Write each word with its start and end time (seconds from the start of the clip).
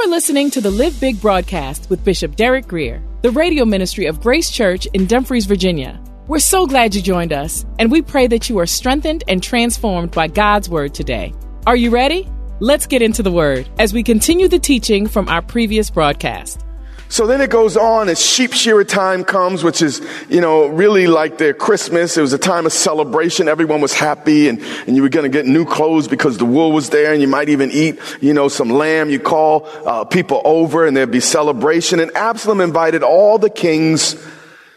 are 0.00 0.08
listening 0.08 0.48
to 0.50 0.60
the 0.60 0.70
Live 0.70 1.00
Big 1.00 1.20
broadcast 1.20 1.90
with 1.90 2.04
Bishop 2.04 2.36
Derek 2.36 2.68
Grier, 2.68 3.02
the 3.22 3.32
radio 3.32 3.64
ministry 3.64 4.06
of 4.06 4.20
Grace 4.20 4.48
Church 4.48 4.86
in 4.94 5.06
Dumfries, 5.06 5.46
Virginia. 5.46 6.00
We're 6.28 6.38
so 6.38 6.66
glad 6.66 6.94
you 6.94 7.02
joined 7.02 7.32
us, 7.32 7.66
and 7.80 7.90
we 7.90 8.02
pray 8.02 8.28
that 8.28 8.48
you 8.48 8.60
are 8.60 8.66
strengthened 8.66 9.24
and 9.26 9.42
transformed 9.42 10.12
by 10.12 10.28
God's 10.28 10.68
word 10.68 10.94
today. 10.94 11.34
Are 11.66 11.74
you 11.74 11.90
ready? 11.90 12.28
Let's 12.60 12.86
get 12.86 13.02
into 13.02 13.24
the 13.24 13.32
word 13.32 13.68
as 13.80 13.92
we 13.92 14.04
continue 14.04 14.46
the 14.46 14.60
teaching 14.60 15.08
from 15.08 15.28
our 15.28 15.42
previous 15.42 15.90
broadcast. 15.90 16.64
So 17.10 17.26
then 17.26 17.40
it 17.40 17.48
goes 17.48 17.76
on 17.76 18.10
as 18.10 18.24
sheep 18.24 18.52
shearer 18.52 18.84
time 18.84 19.24
comes, 19.24 19.64
which 19.64 19.80
is, 19.80 20.02
you 20.28 20.42
know, 20.42 20.66
really 20.66 21.06
like 21.06 21.38
their 21.38 21.54
Christmas. 21.54 22.18
It 22.18 22.20
was 22.20 22.34
a 22.34 22.38
time 22.38 22.66
of 22.66 22.72
celebration. 22.72 23.48
Everyone 23.48 23.80
was 23.80 23.94
happy 23.94 24.48
and, 24.48 24.60
and 24.86 24.94
you 24.94 25.02
were 25.02 25.08
going 25.08 25.24
to 25.24 25.30
get 25.30 25.46
new 25.46 25.64
clothes 25.64 26.06
because 26.06 26.36
the 26.36 26.44
wool 26.44 26.70
was 26.70 26.90
there 26.90 27.12
and 27.12 27.22
you 27.22 27.28
might 27.28 27.48
even 27.48 27.70
eat, 27.70 27.98
you 28.20 28.34
know, 28.34 28.48
some 28.48 28.68
lamb. 28.68 29.08
You 29.08 29.20
call 29.20 29.66
uh, 29.86 30.04
people 30.04 30.42
over 30.44 30.86
and 30.86 30.94
there'd 30.94 31.10
be 31.10 31.20
celebration. 31.20 31.98
And 31.98 32.14
Absalom 32.14 32.60
invited 32.60 33.02
all 33.02 33.38
the 33.38 33.50
king's 33.50 34.14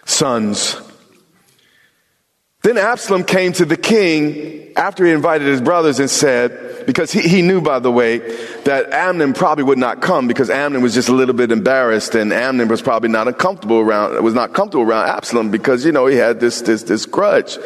sons. 0.05 0.77
Then 2.61 2.77
Absalom 2.77 3.25
came 3.25 3.51
to 3.53 3.65
the 3.65 3.77
king 3.77 4.71
after 4.77 5.05
he 5.05 5.11
invited 5.11 5.47
his 5.47 5.61
brothers 5.61 5.99
and 5.99 6.09
said, 6.09 6.70
because 6.85 7.11
he, 7.11 7.21
he 7.21 7.41
knew, 7.41 7.61
by 7.61 7.79
the 7.79 7.91
way, 7.91 8.19
that 8.63 8.91
Amnon 8.91 9.33
probably 9.33 9.63
would 9.63 9.77
not 9.77 10.01
come 10.01 10.27
because 10.27 10.49
Amnon 10.49 10.81
was 10.81 10.93
just 10.93 11.09
a 11.09 11.13
little 11.13 11.35
bit 11.35 11.51
embarrassed 11.51 12.15
and 12.15 12.31
Amnon 12.31 12.67
was 12.67 12.81
probably 12.81 13.09
not 13.09 13.27
uncomfortable 13.27 13.79
around, 13.79 14.23
was 14.23 14.33
not 14.33 14.53
comfortable 14.53 14.83
around 14.83 15.09
Absalom 15.09 15.51
because, 15.51 15.85
you 15.85 15.91
know, 15.91 16.07
he 16.07 16.17
had 16.17 16.39
this, 16.39 16.61
this, 16.61 16.83
this 16.83 17.05
grudge. 17.05 17.57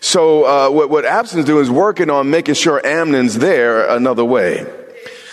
So, 0.00 0.44
uh, 0.44 0.70
what, 0.70 0.90
what 0.90 1.04
Absalom's 1.04 1.46
doing 1.46 1.62
is 1.62 1.70
working 1.70 2.10
on 2.10 2.30
making 2.30 2.54
sure 2.54 2.84
Amnon's 2.84 3.38
there 3.38 3.88
another 3.88 4.24
way. 4.24 4.66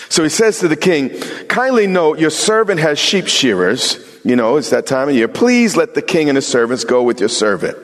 So 0.10 0.24
he 0.24 0.30
says 0.30 0.60
to 0.60 0.68
the 0.68 0.78
king, 0.78 1.10
kindly 1.48 1.88
note 1.88 2.20
your 2.20 2.30
servant 2.30 2.80
has 2.80 2.98
sheep 2.98 3.28
shearers. 3.28 4.04
You 4.24 4.36
know, 4.36 4.58
it's 4.58 4.70
that 4.70 4.86
time 4.86 5.10
of 5.10 5.16
year. 5.16 5.28
Please 5.28 5.76
let 5.76 5.94
the 5.94 6.02
king 6.02 6.30
and 6.30 6.36
his 6.36 6.48
servants 6.48 6.84
go 6.84 7.04
with 7.04 7.20
your 7.20 7.30
servant. 7.30 7.78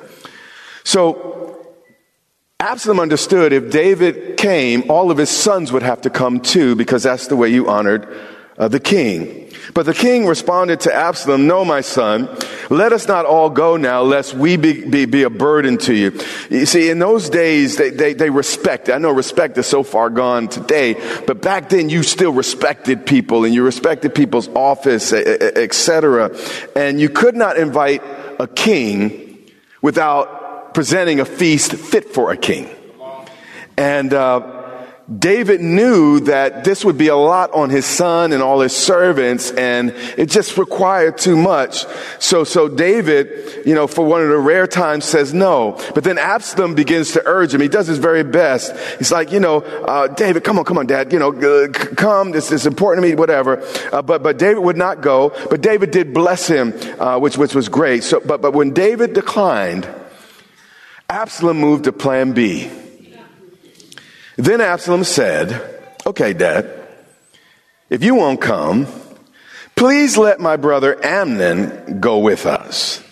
So 0.84 1.43
Absalom 2.64 3.02
understood 3.02 3.52
if 3.52 3.70
David 3.70 4.38
came, 4.38 4.90
all 4.90 5.12
of 5.12 5.18
his 5.18 5.30
sons 5.30 5.74
would 5.74 5.84
have 5.84 6.00
to 6.04 6.10
come 6.10 6.40
too, 6.40 6.78
because 6.78 7.04
that's 7.04 7.28
the 7.28 7.36
way 7.36 7.50
you 7.50 7.68
honored 7.68 8.08
uh, 8.58 8.70
the 8.70 8.80
king. 8.80 9.52
But 9.74 9.86
the 9.86 9.94
king 9.94 10.26
responded 10.26 10.80
to 10.82 10.94
Absalom, 10.94 11.46
No, 11.46 11.66
my 11.66 11.82
son, 11.82 12.30
let 12.70 12.94
us 12.94 13.06
not 13.06 13.26
all 13.26 13.50
go 13.50 13.76
now, 13.76 14.04
lest 14.04 14.34
we 14.34 14.56
be, 14.56 14.90
be, 14.90 15.04
be 15.04 15.24
a 15.24 15.30
burden 15.30 15.78
to 15.80 15.94
you. 15.94 16.18
You 16.50 16.66
see, 16.66 16.90
in 16.90 17.00
those 17.00 17.30
days, 17.30 17.76
they, 17.76 17.90
they, 17.90 18.14
they 18.14 18.30
respect. 18.30 18.90
I 18.90 18.98
know 18.98 19.12
respect 19.12 19.58
is 19.58 19.68
so 19.68 19.84
far 19.84 20.10
gone 20.10 20.48
today, 20.48 20.94
but 21.28 21.42
back 21.42 21.68
then 21.68 21.90
you 21.90 22.02
still 22.02 22.32
respected 22.32 23.06
people 23.06 23.44
and 23.44 23.54
you 23.54 23.66
respected 23.66 24.16
people's 24.16 24.48
office, 24.48 25.12
etc. 25.12 26.34
And 26.78 27.02
you 27.02 27.10
could 27.10 27.36
not 27.36 27.58
invite 27.58 28.02
a 28.40 28.48
king 28.48 29.52
without 29.82 30.43
presenting 30.74 31.20
a 31.20 31.26
feast 31.26 31.74
fit 31.74 32.14
for 32.14 32.32
a 32.32 32.38
king. 32.38 32.70
And 33.78 34.14
uh, 34.14 34.64
David 35.20 35.60
knew 35.60 36.22
that 36.22 36.64
this 36.64 36.86
would 36.86 36.98
be 36.98 37.10
a 37.10 37.16
lot 37.16 37.52
on 37.54 37.70
his 37.70 37.86
son 37.86 38.32
and 38.32 38.42
all 38.42 38.62
his 38.62 38.76
servants, 38.76 39.52
and 39.52 39.90
it 40.18 40.30
just 40.30 40.58
required 40.58 41.18
too 41.18 41.36
much. 41.36 41.86
So, 42.20 42.46
so 42.46 42.70
David, 42.70 43.66
you 43.66 43.76
know, 43.76 43.86
for 43.86 44.06
one 44.06 44.22
of 44.22 44.30
the 44.30 44.38
rare 44.38 44.66
times 44.66 45.04
says 45.04 45.34
no. 45.34 45.78
But 45.94 46.06
then 46.06 46.18
Absalom 46.18 46.74
begins 46.74 47.12
to 47.14 47.24
urge 47.26 47.54
him. 47.54 47.60
He 47.60 47.68
does 47.68 47.88
his 47.88 47.98
very 47.98 48.24
best. 48.24 48.76
He's 48.98 49.12
like, 49.12 49.34
you 49.34 49.42
know, 49.42 49.58
uh, 49.60 50.08
David, 50.08 50.46
come 50.46 50.58
on, 50.58 50.64
come 50.64 50.78
on, 50.78 50.88
Dad, 50.88 51.12
you 51.12 51.20
know, 51.20 51.34
uh, 51.34 51.68
come. 51.68 52.32
This 52.32 52.52
is 52.52 52.66
important 52.66 53.04
to 53.04 53.10
me, 53.10 53.16
whatever. 53.16 53.62
Uh, 53.92 54.02
but 54.02 54.24
but 54.24 54.38
David 54.38 54.60
would 54.60 54.78
not 54.78 55.02
go. 55.02 55.34
But 55.50 55.60
David 55.60 55.92
did 55.92 56.14
bless 56.14 56.48
him, 56.48 56.74
uh, 56.98 57.20
which 57.20 57.38
which 57.38 57.54
was 57.54 57.68
great. 57.68 58.04
So, 58.04 58.22
but 58.22 58.42
but 58.42 58.54
when 58.54 58.72
David 58.72 59.14
declined. 59.14 59.88
Absalom 61.14 61.60
moved 61.60 61.84
to 61.84 61.92
plan 61.92 62.32
B. 62.32 62.72
Then 64.36 64.62
Absalom 64.62 65.04
said, 65.04 65.62
Okay, 66.08 66.34
Dad, 66.34 66.68
if 67.88 68.04
you 68.04 68.16
won't 68.16 68.42
come, 68.42 68.88
please 69.76 70.18
let 70.18 70.40
my 70.40 70.58
brother 70.58 71.00
Amnon 71.06 72.00
go 72.00 72.18
with 72.18 72.48
us. 72.48 73.04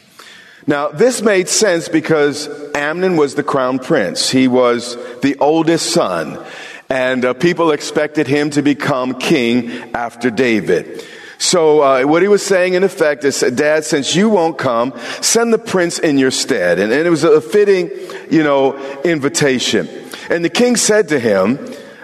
Now, 0.65 0.87
this 0.87 1.21
made 1.21 1.47
sense 1.47 1.89
because 1.89 2.49
Amnon 2.73 3.17
was 3.17 3.35
the 3.35 3.43
crown 3.43 3.77
prince. 3.77 4.31
He 4.31 4.47
was 4.47 4.97
the 5.19 5.37
oldest 5.37 5.91
son, 5.91 6.43
and 6.89 7.23
uh, 7.23 7.35
people 7.35 7.69
expected 7.69 8.25
him 8.25 8.49
to 8.49 8.63
become 8.63 9.19
king 9.19 9.69
after 9.93 10.31
David. 10.31 11.05
So 11.41 11.81
uh, 11.81 12.03
what 12.03 12.21
he 12.21 12.27
was 12.27 12.45
saying 12.45 12.75
in 12.75 12.83
effect 12.83 13.23
is, 13.23 13.39
Dad, 13.39 13.83
since 13.83 14.15
you 14.15 14.29
won't 14.29 14.59
come, 14.59 14.93
send 15.21 15.51
the 15.51 15.57
prince 15.57 15.97
in 15.97 16.19
your 16.19 16.29
stead. 16.29 16.77
And, 16.77 16.93
and 16.93 17.07
it 17.07 17.09
was 17.09 17.23
a 17.23 17.41
fitting, 17.41 17.89
you 18.29 18.43
know, 18.43 18.77
invitation. 19.01 19.89
And 20.29 20.45
the 20.45 20.51
king 20.51 20.75
said 20.75 21.07
to 21.07 21.19
him, 21.19 21.57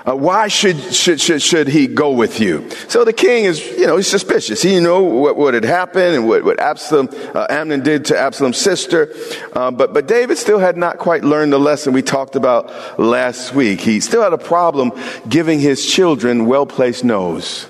uh, 0.07 0.15
why 0.15 0.47
should, 0.47 0.77
should, 0.91 1.21
should, 1.21 1.43
should 1.43 1.67
he 1.67 1.85
go 1.85 2.13
with 2.13 2.39
you? 2.39 2.67
So 2.87 3.05
the 3.05 3.13
king 3.13 3.45
is, 3.45 3.63
you 3.77 3.85
know, 3.85 3.97
he's 3.97 4.07
suspicious. 4.07 4.63
He 4.63 4.79
knew 4.79 5.03
what, 5.03 5.37
what 5.37 5.53
had 5.53 5.65
happened 5.65 6.15
and 6.15 6.27
what, 6.27 6.43
what 6.43 6.59
Absalom, 6.59 7.07
uh, 7.35 7.45
Amnon 7.47 7.83
did 7.83 8.05
to 8.05 8.17
Absalom's 8.17 8.57
sister. 8.57 9.13
Uh, 9.53 9.69
but, 9.69 9.93
but 9.93 10.07
David 10.07 10.39
still 10.39 10.57
had 10.57 10.77
not 10.77 10.97
quite 10.97 11.23
learned 11.23 11.53
the 11.53 11.59
lesson 11.59 11.93
we 11.93 12.01
talked 12.01 12.35
about 12.35 12.99
last 12.99 13.53
week. 13.53 13.81
He 13.81 13.99
still 13.99 14.23
had 14.23 14.33
a 14.33 14.39
problem 14.39 14.93
giving 15.29 15.59
his 15.59 15.85
children 15.85 16.47
well-placed 16.47 17.03
no's. 17.03 17.67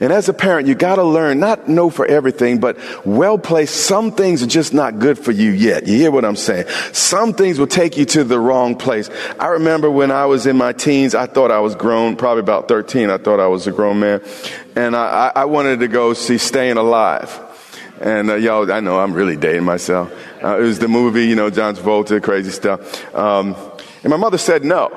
And 0.00 0.12
as 0.12 0.28
a 0.28 0.32
parent, 0.32 0.68
you 0.68 0.74
gotta 0.74 1.02
learn, 1.02 1.40
not 1.40 1.68
know 1.68 1.90
for 1.90 2.06
everything, 2.06 2.60
but 2.60 2.78
well 3.04 3.38
placed. 3.38 3.86
Some 3.86 4.12
things 4.12 4.42
are 4.42 4.46
just 4.46 4.72
not 4.72 4.98
good 4.98 5.18
for 5.18 5.32
you 5.32 5.50
yet. 5.50 5.86
You 5.86 5.96
hear 5.96 6.10
what 6.10 6.24
I'm 6.24 6.36
saying? 6.36 6.66
Some 6.92 7.34
things 7.34 7.58
will 7.58 7.66
take 7.66 7.96
you 7.96 8.04
to 8.06 8.24
the 8.24 8.38
wrong 8.38 8.76
place. 8.76 9.10
I 9.40 9.48
remember 9.48 9.90
when 9.90 10.10
I 10.10 10.26
was 10.26 10.46
in 10.46 10.56
my 10.56 10.72
teens, 10.72 11.14
I 11.14 11.26
thought 11.26 11.50
I 11.50 11.60
was 11.60 11.74
grown, 11.74 12.16
probably 12.16 12.40
about 12.40 12.68
13, 12.68 13.10
I 13.10 13.18
thought 13.18 13.40
I 13.40 13.48
was 13.48 13.66
a 13.66 13.72
grown 13.72 14.00
man. 14.00 14.22
And 14.76 14.94
I, 14.94 15.32
I 15.34 15.44
wanted 15.46 15.80
to 15.80 15.88
go 15.88 16.14
see 16.14 16.38
Staying 16.38 16.76
Alive. 16.76 17.44
And 18.00 18.30
uh, 18.30 18.34
y'all, 18.36 18.70
I 18.70 18.78
know 18.78 19.00
I'm 19.00 19.12
really 19.12 19.36
dating 19.36 19.64
myself. 19.64 20.12
Uh, 20.42 20.58
it 20.58 20.62
was 20.62 20.78
the 20.78 20.86
movie, 20.86 21.26
you 21.26 21.34
know, 21.34 21.50
John 21.50 21.74
Travolta, 21.74 22.22
crazy 22.22 22.50
stuff. 22.50 23.12
Um, 23.12 23.56
and 24.04 24.10
my 24.10 24.16
mother 24.16 24.38
said 24.38 24.64
no. 24.64 24.90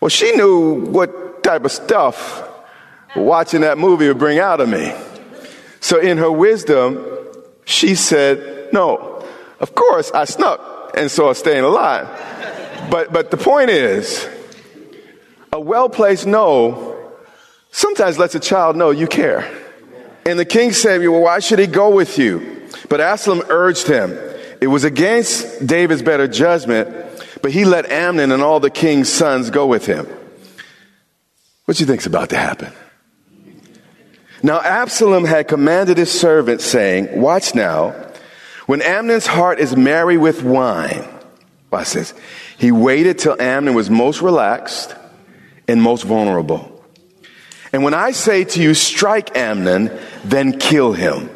Well, 0.00 0.08
she 0.08 0.32
knew 0.32 0.86
what 0.86 1.44
type 1.44 1.64
of 1.64 1.70
stuff 1.70 2.48
watching 3.16 3.62
that 3.62 3.78
movie 3.78 4.08
would 4.08 4.18
bring 4.18 4.38
out 4.38 4.60
of 4.60 4.68
me. 4.68 4.92
So 5.80 5.98
in 5.98 6.18
her 6.18 6.30
wisdom, 6.30 7.04
she 7.64 7.94
said, 7.94 8.72
no, 8.72 9.24
of 9.60 9.74
course 9.74 10.10
I 10.12 10.24
snuck 10.24 10.94
and 10.96 11.10
saw 11.10 11.32
staying 11.32 11.64
alive. 11.64 12.08
But, 12.90 13.12
but 13.12 13.30
the 13.30 13.36
point 13.36 13.70
is, 13.70 14.28
a 15.52 15.60
well-placed 15.60 16.26
no 16.26 17.10
sometimes 17.70 18.18
lets 18.18 18.34
a 18.34 18.40
child 18.40 18.76
know 18.76 18.90
you 18.90 19.06
care. 19.06 19.50
And 20.24 20.38
the 20.38 20.44
king 20.44 20.72
said, 20.72 21.00
well, 21.00 21.22
why 21.22 21.40
should 21.40 21.58
he 21.58 21.66
go 21.66 21.90
with 21.90 22.18
you? 22.18 22.68
But 22.88 23.00
Absalom 23.00 23.42
urged 23.48 23.86
him. 23.86 24.16
It 24.60 24.68
was 24.68 24.84
against 24.84 25.66
David's 25.66 26.02
better 26.02 26.28
judgment, 26.28 26.88
but 27.42 27.50
he 27.50 27.64
let 27.64 27.90
Amnon 27.90 28.30
and 28.30 28.42
all 28.42 28.60
the 28.60 28.70
king's 28.70 29.08
sons 29.08 29.50
go 29.50 29.66
with 29.66 29.86
him. 29.86 30.06
What 31.64 31.76
do 31.76 31.82
you 31.82 31.86
think's 31.86 32.06
about 32.06 32.30
to 32.30 32.36
happen? 32.36 32.72
Now 34.42 34.60
Absalom 34.60 35.24
had 35.24 35.46
commanded 35.46 35.98
his 35.98 36.10
servant, 36.10 36.60
saying, 36.60 37.20
Watch 37.20 37.54
now, 37.54 37.90
when 38.66 38.82
Amnon's 38.82 39.26
heart 39.26 39.60
is 39.60 39.76
merry 39.76 40.16
with 40.16 40.42
wine, 40.42 41.04
watch 41.70 41.92
this, 41.92 42.14
he 42.58 42.72
waited 42.72 43.18
till 43.18 43.40
Amnon 43.40 43.74
was 43.74 43.88
most 43.88 44.20
relaxed 44.20 44.94
and 45.68 45.80
most 45.80 46.02
vulnerable. 46.02 46.68
And 47.72 47.82
when 47.82 47.94
I 47.94 48.10
say 48.10 48.44
to 48.44 48.62
you, 48.62 48.74
strike 48.74 49.36
Amnon, 49.36 49.90
then 50.24 50.58
kill 50.58 50.92
him. 50.92 51.30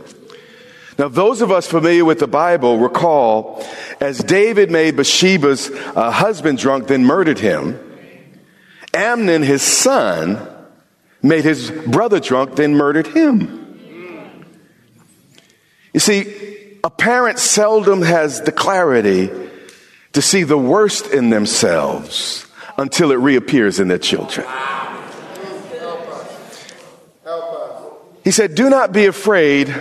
Now, 0.99 1.09
those 1.09 1.43
of 1.43 1.50
us 1.50 1.67
familiar 1.67 2.05
with 2.05 2.19
the 2.19 2.26
Bible 2.26 2.79
recall 2.79 3.64
as 4.00 4.19
David 4.19 4.70
made 4.70 4.97
Bathsheba's 4.97 5.70
uh, 5.70 6.11
husband 6.11 6.59
drunk, 6.59 6.88
then 6.88 7.05
murdered 7.05 7.38
him, 7.38 7.79
Amnon, 8.94 9.43
his 9.43 9.62
son, 9.62 10.56
made 11.22 11.44
his 11.44 11.70
brother 11.70 12.20
drunk, 12.20 12.56
then 12.56 12.74
murdered 12.74 13.06
him. 13.06 13.62
You 15.92 16.00
see, 16.00 16.78
a 16.84 16.90
parent 16.90 17.38
seldom 17.38 18.02
has 18.02 18.42
the 18.42 18.52
clarity 18.52 19.30
to 20.12 20.22
see 20.22 20.42
the 20.42 20.58
worst 20.58 21.06
in 21.08 21.30
themselves 21.30 22.46
until 22.78 23.10
it 23.12 23.16
reappears 23.16 23.80
in 23.80 23.88
their 23.88 23.98
children. 23.98 24.46
He 28.24 28.30
said, 28.30 28.54
Do 28.54 28.68
not 28.68 28.92
be 28.92 29.06
afraid. 29.06 29.74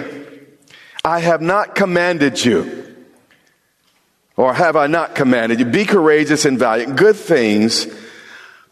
I 1.03 1.19
have 1.19 1.41
not 1.41 1.75
commanded 1.75 2.43
you. 2.43 2.95
Or 4.37 4.53
have 4.53 4.75
I 4.75 4.87
not 4.87 5.15
commanded 5.15 5.59
you? 5.59 5.65
Be 5.65 5.85
courageous 5.85 6.45
and 6.45 6.59
valiant. 6.59 6.95
Good 6.95 7.15
things 7.15 7.87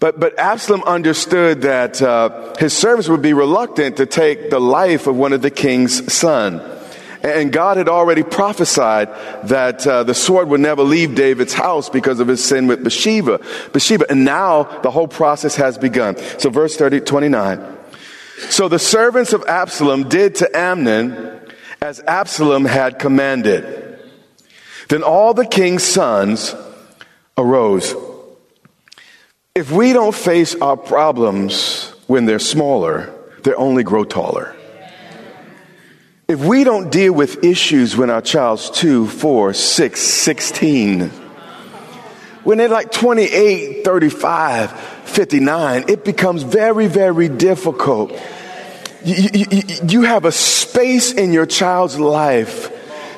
but, 0.04 0.20
but 0.20 0.38
Absalom 0.38 0.84
understood 0.84 1.62
that 1.62 2.02
uh, 2.02 2.54
his 2.60 2.74
servants 2.74 3.08
would 3.08 3.22
be 3.22 3.32
reluctant 3.32 3.96
to 3.96 4.06
take 4.06 4.50
the 4.50 4.60
life 4.60 5.08
of 5.08 5.16
one 5.16 5.32
of 5.32 5.42
the 5.42 5.50
king's 5.50 6.14
son. 6.14 6.60
And 7.24 7.54
God 7.54 7.78
had 7.78 7.88
already 7.88 8.22
prophesied 8.22 9.08
that 9.48 9.88
uh, 9.88 10.04
the 10.04 10.14
sword 10.14 10.50
would 10.50 10.60
never 10.60 10.84
leave 10.84 11.16
David's 11.16 11.54
house 11.54 11.88
because 11.88 12.20
of 12.20 12.28
his 12.28 12.44
sin 12.44 12.68
with 12.68 12.84
Bathsheba. 12.84 13.40
Bathsheba. 13.72 14.06
And 14.10 14.26
now 14.26 14.64
the 14.82 14.92
whole 14.92 15.08
process 15.08 15.56
has 15.56 15.78
begun. 15.78 16.18
So 16.38 16.50
verse 16.50 16.76
30, 16.76 17.00
29. 17.00 17.78
So 18.50 18.68
the 18.68 18.80
servants 18.80 19.32
of 19.32 19.46
Absalom 19.48 20.10
did 20.10 20.36
to 20.36 20.54
Amnon 20.54 21.40
as 21.82 22.02
Absalom 22.02 22.66
had 22.66 23.00
commanded. 23.00 24.02
Then 24.90 25.02
all 25.02 25.34
the 25.34 25.46
king's 25.46 25.84
sons 25.86 26.54
arose 27.38 27.96
if 29.56 29.72
we 29.72 29.94
don't 29.94 30.16
face 30.16 30.56
our 30.56 30.76
problems 30.76 31.94
when 32.08 32.26
they're 32.26 32.40
smaller, 32.40 33.14
they 33.44 33.54
only 33.54 33.84
grow 33.84 34.04
taller. 34.04 34.56
If 36.28 36.40
we 36.40 36.64
don't 36.64 36.92
deal 36.92 37.14
with 37.14 37.44
issues 37.44 37.96
when 37.96 38.10
our 38.10 38.22
child's 38.22 38.72
2, 38.72 39.06
4, 39.06 39.54
6, 39.54 40.00
16, 40.00 41.10
when 42.44 42.58
they're 42.58 42.68
like 42.68 42.92
28, 42.92 43.86
35, 43.86 44.72
59, 44.72 45.86
it 45.88 46.04
becomes 46.04 46.42
very, 46.42 46.88
very 46.88 47.30
difficult. 47.30 48.12
You, 49.06 49.30
you, 49.34 49.62
you 49.88 50.02
have 50.02 50.26
a 50.26 50.32
space 50.32 51.14
in 51.14 51.32
your 51.32 51.46
child's 51.46 52.00
life 52.00 52.72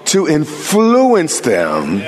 to 0.08 0.28
influence 0.28 1.40
them 1.40 2.02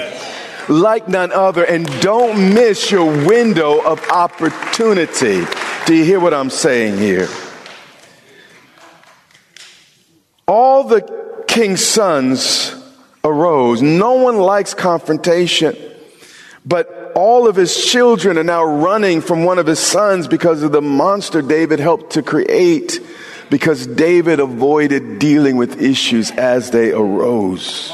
like 0.70 1.08
none 1.08 1.32
other 1.32 1.64
and 1.64 1.86
don't 2.02 2.54
miss 2.54 2.92
your 2.92 3.06
window 3.26 3.82
of 3.82 4.02
opportunity. 4.10 5.46
Do 5.86 5.96
you 5.96 6.04
hear 6.04 6.20
what 6.20 6.34
I'm 6.34 6.50
saying 6.50 6.98
here? 6.98 7.28
All 10.48 10.84
the 10.84 11.44
king's 11.48 11.86
sons 11.86 12.76
arose. 13.24 13.82
No 13.82 14.14
one 14.14 14.38
likes 14.38 14.74
confrontation, 14.74 15.76
but 16.66 17.12
all 17.16 17.48
of 17.48 17.56
his 17.56 17.86
children 17.86 18.38
are 18.38 18.44
now 18.44 18.64
running 18.64 19.22
from 19.22 19.44
one 19.44 19.60
of 19.60 19.66
his 19.66 19.80
sons 19.80 20.28
because 20.28 20.64
of 20.64 20.72
the 20.72 20.82
monster 20.82 21.42
David 21.42 21.80
helped 21.80 22.12
to 22.12 22.22
create 22.22 23.00
because 23.50 23.88
David 23.88 24.40
avoided 24.40 25.20
dealing 25.20 25.58
with 25.58 25.82
issues 25.82 26.32
as 26.32 26.72
they 26.72 26.92
arose. 26.92 27.92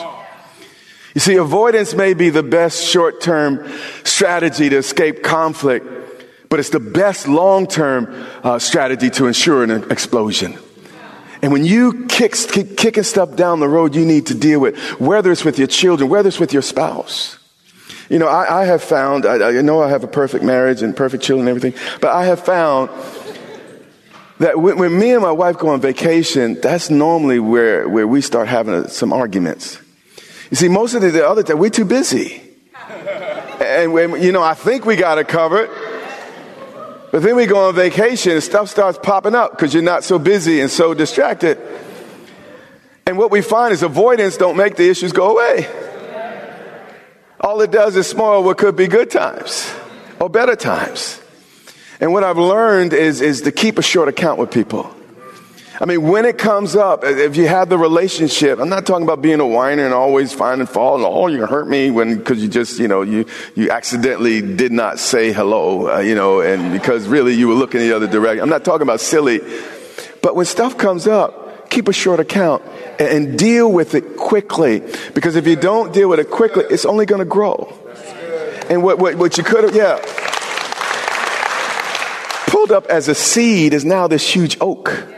You 1.13 1.21
see, 1.21 1.35
avoidance 1.35 1.93
may 1.93 2.13
be 2.13 2.29
the 2.29 2.43
best 2.43 2.83
short 2.83 3.21
term 3.21 3.67
strategy 4.03 4.69
to 4.69 4.77
escape 4.77 5.21
conflict, 5.21 5.85
but 6.49 6.59
it's 6.59 6.69
the 6.69 6.79
best 6.79 7.27
long 7.27 7.67
term 7.67 8.27
uh, 8.43 8.57
strategy 8.59 9.09
to 9.11 9.27
ensure 9.27 9.63
an 9.63 9.91
explosion. 9.91 10.57
And 11.43 11.51
when 11.51 11.65
you 11.65 12.05
kick, 12.07 12.35
kick, 12.35 12.77
kicking 12.77 13.03
stuff 13.03 13.35
down 13.35 13.59
the 13.59 13.67
road, 13.67 13.95
you 13.95 14.05
need 14.05 14.27
to 14.27 14.33
deal 14.33 14.61
with, 14.61 14.77
whether 14.99 15.29
it's 15.29 15.43
with 15.43 15.59
your 15.59 15.67
children, 15.67 16.09
whether 16.09 16.29
it's 16.29 16.39
with 16.39 16.53
your 16.53 16.61
spouse. 16.61 17.37
You 18.09 18.17
know, 18.17 18.27
I, 18.27 18.61
I 18.61 18.65
have 18.65 18.81
found, 18.81 19.25
I, 19.25 19.49
I, 19.49 19.61
know 19.61 19.81
I 19.81 19.89
have 19.89 20.05
a 20.05 20.07
perfect 20.07 20.43
marriage 20.43 20.81
and 20.81 20.95
perfect 20.95 21.21
children 21.21 21.47
and 21.47 21.57
everything, 21.57 21.79
but 21.99 22.11
I 22.11 22.25
have 22.25 22.39
found 22.39 22.89
that 24.39 24.59
when, 24.59 24.77
when 24.77 24.97
me 24.97 25.11
and 25.11 25.21
my 25.21 25.31
wife 25.31 25.57
go 25.57 25.69
on 25.69 25.81
vacation, 25.81 26.59
that's 26.61 26.89
normally 26.89 27.39
where, 27.39 27.89
where 27.89 28.07
we 28.07 28.21
start 28.21 28.47
having 28.47 28.73
a, 28.73 28.87
some 28.87 29.11
arguments. 29.11 29.82
You 30.53 30.57
see, 30.57 30.67
most 30.67 30.93
of 30.93 31.01
the 31.01 31.27
other 31.27 31.41
time, 31.41 31.57
we're 31.57 31.71
too 31.71 31.83
busy. 31.83 32.39
And, 33.59 33.91
when, 33.91 34.21
you 34.21 34.31
know, 34.31 34.43
I 34.43 34.53
think 34.53 34.85
we 34.85 34.95
got 34.95 35.17
it 35.17 35.27
covered. 35.27 35.67
But 37.11 37.23
then 37.23 37.35
we 37.35 37.47
go 37.47 37.69
on 37.69 37.73
vacation 37.73 38.33
and 38.33 38.43
stuff 38.43 38.69
starts 38.69 38.99
popping 39.01 39.33
up 39.33 39.53
because 39.53 39.73
you're 39.73 39.81
not 39.81 40.03
so 40.03 40.19
busy 40.19 40.61
and 40.61 40.69
so 40.69 40.93
distracted. 40.93 41.57
And 43.07 43.17
what 43.17 43.31
we 43.31 43.41
find 43.41 43.73
is 43.73 43.81
avoidance 43.81 44.37
don't 44.37 44.55
make 44.55 44.75
the 44.75 44.87
issues 44.87 45.11
go 45.11 45.31
away. 45.31 45.67
All 47.39 47.59
it 47.61 47.71
does 47.71 47.95
is 47.95 48.05
spoil 48.05 48.43
what 48.43 48.59
could 48.59 48.75
be 48.75 48.85
good 48.85 49.09
times 49.09 49.73
or 50.19 50.29
better 50.29 50.55
times. 50.55 51.19
And 51.99 52.13
what 52.13 52.23
I've 52.23 52.37
learned 52.37 52.93
is, 52.93 53.21
is 53.21 53.41
to 53.41 53.51
keep 53.51 53.79
a 53.79 53.81
short 53.81 54.07
account 54.07 54.37
with 54.37 54.51
people. 54.51 54.95
I 55.83 55.85
mean, 55.85 56.03
when 56.03 56.23
it 56.23 56.37
comes 56.37 56.77
up, 56.77 57.03
if 57.03 57.35
you 57.35 57.45
have 57.49 57.67
the 57.67 57.77
relationship, 57.77 58.57
I'm 58.57 58.69
not 58.69 58.85
talking 58.85 59.03
about 59.03 59.21
being 59.21 59.41
a 59.41 59.45
whiner 59.45 59.83
and 59.83 59.93
always 59.93 60.31
finding 60.31 60.65
fault 60.65 61.01
and, 61.01 61.05
oh, 61.05 61.27
you 61.27 61.45
hurt 61.45 61.67
me 61.67 61.91
when, 61.91 62.19
because 62.19 62.41
you 62.41 62.47
just, 62.47 62.79
you 62.79 62.87
know, 62.87 63.01
you, 63.01 63.25
you 63.53 63.69
accidentally 63.69 64.41
did 64.41 64.71
not 64.71 64.97
say 64.97 65.33
hello, 65.33 65.93
uh, 65.93 65.99
you 65.99 66.15
know, 66.15 66.39
and 66.39 66.71
because 66.71 67.05
really 67.09 67.33
you 67.33 67.49
were 67.49 67.53
looking 67.53 67.81
the 67.81 67.93
other 67.93 68.07
direction. 68.07 68.41
I'm 68.41 68.49
not 68.49 68.63
talking 68.63 68.83
about 68.83 69.01
silly, 69.01 69.41
but 70.21 70.37
when 70.37 70.45
stuff 70.45 70.77
comes 70.77 71.05
up, 71.05 71.69
keep 71.69 71.89
a 71.89 71.93
short 71.93 72.21
account 72.21 72.63
and, 72.97 73.37
deal 73.37 73.69
with 73.69 73.93
it 73.93 74.15
quickly. 74.15 74.81
Because 75.13 75.35
if 75.35 75.45
you 75.45 75.57
don't 75.57 75.91
deal 75.91 76.07
with 76.07 76.21
it 76.21 76.31
quickly, 76.31 76.63
it's 76.69 76.85
only 76.85 77.05
going 77.05 77.19
to 77.19 77.25
grow. 77.25 77.77
And 78.69 78.83
what, 78.83 78.99
what, 78.99 79.15
what 79.15 79.37
you 79.37 79.43
could 79.43 79.65
have, 79.65 79.75
yeah, 79.75 79.99
pulled 82.47 82.71
up 82.71 82.85
as 82.85 83.09
a 83.09 83.15
seed 83.15 83.73
is 83.73 83.83
now 83.83 84.07
this 84.07 84.33
huge 84.33 84.55
oak. 84.61 85.09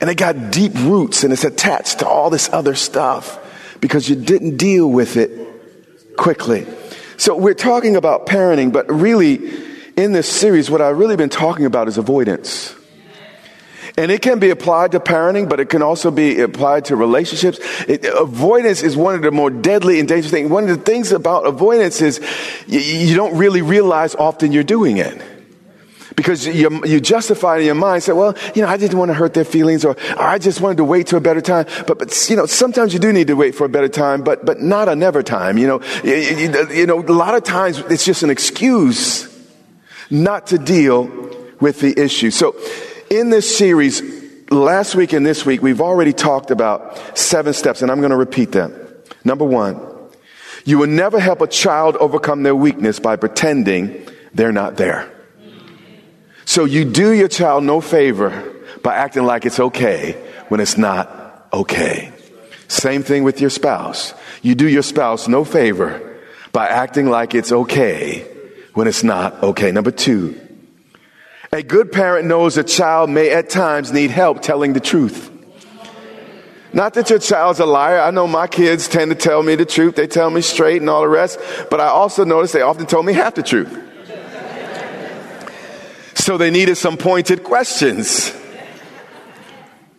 And 0.00 0.08
it 0.08 0.16
got 0.16 0.50
deep 0.50 0.72
roots 0.74 1.24
and 1.24 1.32
it's 1.32 1.44
attached 1.44 1.98
to 1.98 2.08
all 2.08 2.30
this 2.30 2.48
other 2.52 2.74
stuff 2.74 3.38
because 3.80 4.08
you 4.08 4.16
didn't 4.16 4.56
deal 4.56 4.90
with 4.90 5.16
it 5.16 6.16
quickly. 6.16 6.66
So 7.16 7.36
we're 7.36 7.54
talking 7.54 7.96
about 7.96 8.26
parenting, 8.26 8.72
but 8.72 8.90
really 8.90 9.36
in 9.96 10.12
this 10.12 10.28
series, 10.28 10.70
what 10.70 10.80
I've 10.80 10.98
really 10.98 11.16
been 11.16 11.28
talking 11.28 11.66
about 11.66 11.88
is 11.88 11.98
avoidance. 11.98 12.74
And 13.98 14.10
it 14.10 14.22
can 14.22 14.38
be 14.38 14.48
applied 14.50 14.92
to 14.92 15.00
parenting, 15.00 15.48
but 15.48 15.60
it 15.60 15.68
can 15.68 15.82
also 15.82 16.10
be 16.10 16.40
applied 16.40 16.86
to 16.86 16.96
relationships. 16.96 17.58
It, 17.86 18.06
avoidance 18.06 18.82
is 18.82 18.96
one 18.96 19.14
of 19.14 19.22
the 19.22 19.30
more 19.30 19.50
deadly 19.50 19.98
and 19.98 20.08
dangerous 20.08 20.30
things. 20.30 20.48
One 20.50 20.68
of 20.68 20.70
the 20.70 20.82
things 20.82 21.12
about 21.12 21.46
avoidance 21.46 22.00
is 22.00 22.20
you, 22.66 22.80
you 22.80 23.14
don't 23.16 23.36
really 23.36 23.60
realize 23.60 24.14
often 24.14 24.52
you're 24.52 24.62
doing 24.62 24.96
it 24.96 25.20
because 26.16 26.46
you, 26.46 26.84
you 26.84 27.00
justify 27.00 27.58
in 27.58 27.66
your 27.66 27.74
mind, 27.74 28.02
say, 28.02 28.12
well, 28.12 28.36
you 28.54 28.62
know, 28.62 28.68
I 28.68 28.76
didn't 28.76 28.98
want 28.98 29.10
to 29.10 29.14
hurt 29.14 29.34
their 29.34 29.44
feelings 29.44 29.84
or, 29.84 29.92
or 30.16 30.22
I 30.22 30.38
just 30.38 30.60
wanted 30.60 30.78
to 30.78 30.84
wait 30.84 31.08
to 31.08 31.16
a 31.16 31.20
better 31.20 31.40
time. 31.40 31.66
But, 31.86 31.98
but, 31.98 32.30
you 32.30 32.36
know, 32.36 32.46
sometimes 32.46 32.92
you 32.92 32.98
do 32.98 33.12
need 33.12 33.28
to 33.28 33.36
wait 33.36 33.54
for 33.54 33.64
a 33.64 33.68
better 33.68 33.88
time, 33.88 34.22
but, 34.22 34.44
but 34.44 34.60
not 34.60 34.88
a 34.88 34.96
never 34.96 35.22
time. 35.22 35.58
You 35.58 35.66
know, 35.66 35.82
you, 36.04 36.14
you, 36.14 36.68
you 36.70 36.86
know, 36.86 37.00
a 37.00 37.12
lot 37.12 37.34
of 37.34 37.44
times 37.44 37.78
it's 37.78 38.04
just 38.04 38.22
an 38.22 38.30
excuse 38.30 39.28
not 40.10 40.48
to 40.48 40.58
deal 40.58 41.04
with 41.60 41.80
the 41.80 41.98
issue. 41.98 42.30
So 42.30 42.56
in 43.10 43.30
this 43.30 43.56
series, 43.56 44.02
last 44.50 44.94
week 44.94 45.12
and 45.12 45.24
this 45.24 45.46
week, 45.46 45.62
we've 45.62 45.80
already 45.80 46.12
talked 46.12 46.50
about 46.50 47.16
seven 47.16 47.52
steps 47.52 47.82
and 47.82 47.90
I'm 47.90 47.98
going 47.98 48.10
to 48.10 48.16
repeat 48.16 48.52
them. 48.52 48.74
Number 49.24 49.44
one, 49.44 49.80
you 50.64 50.78
will 50.78 50.88
never 50.88 51.20
help 51.20 51.40
a 51.40 51.46
child 51.46 51.96
overcome 51.96 52.42
their 52.42 52.54
weakness 52.56 52.98
by 52.98 53.16
pretending 53.16 54.06
they're 54.34 54.52
not 54.52 54.76
there. 54.76 55.10
So 56.44 56.64
you 56.64 56.84
do 56.84 57.12
your 57.12 57.28
child 57.28 57.64
no 57.64 57.80
favor 57.80 58.54
by 58.82 58.94
acting 58.94 59.24
like 59.24 59.46
it's 59.46 59.60
okay 59.60 60.12
when 60.48 60.60
it's 60.60 60.76
not 60.76 61.48
okay. 61.52 62.12
Same 62.68 63.02
thing 63.02 63.24
with 63.24 63.40
your 63.40 63.50
spouse. 63.50 64.14
You 64.42 64.54
do 64.54 64.68
your 64.68 64.82
spouse 64.82 65.28
no 65.28 65.44
favor 65.44 66.20
by 66.52 66.68
acting 66.68 67.08
like 67.08 67.34
it's 67.34 67.52
okay 67.52 68.26
when 68.74 68.86
it's 68.86 69.02
not 69.02 69.42
okay. 69.42 69.72
Number 69.72 69.90
two, 69.90 70.40
A 71.52 71.64
good 71.64 71.90
parent 71.90 72.28
knows 72.28 72.56
a 72.56 72.62
child 72.62 73.10
may 73.10 73.30
at 73.30 73.50
times 73.50 73.92
need 73.92 74.12
help 74.12 74.40
telling 74.40 74.72
the 74.72 74.78
truth. 74.80 75.30
Not 76.72 76.94
that 76.94 77.10
your 77.10 77.18
child's 77.18 77.58
a 77.58 77.66
liar. 77.66 77.98
I 77.98 78.12
know 78.12 78.28
my 78.28 78.46
kids 78.46 78.86
tend 78.86 79.10
to 79.10 79.16
tell 79.16 79.42
me 79.42 79.56
the 79.56 79.66
truth. 79.66 79.96
They 79.96 80.06
tell 80.06 80.30
me 80.30 80.42
straight 80.42 80.80
and 80.80 80.88
all 80.88 81.02
the 81.02 81.08
rest. 81.08 81.40
But 81.68 81.80
I 81.80 81.88
also 81.88 82.24
notice 82.24 82.52
they 82.52 82.62
often 82.62 82.86
tell 82.86 83.02
me 83.02 83.12
half 83.12 83.34
the 83.34 83.42
truth. 83.42 83.89
So 86.20 86.36
they 86.36 86.50
needed 86.50 86.76
some 86.76 86.98
pointed 86.98 87.42
questions 87.42 88.30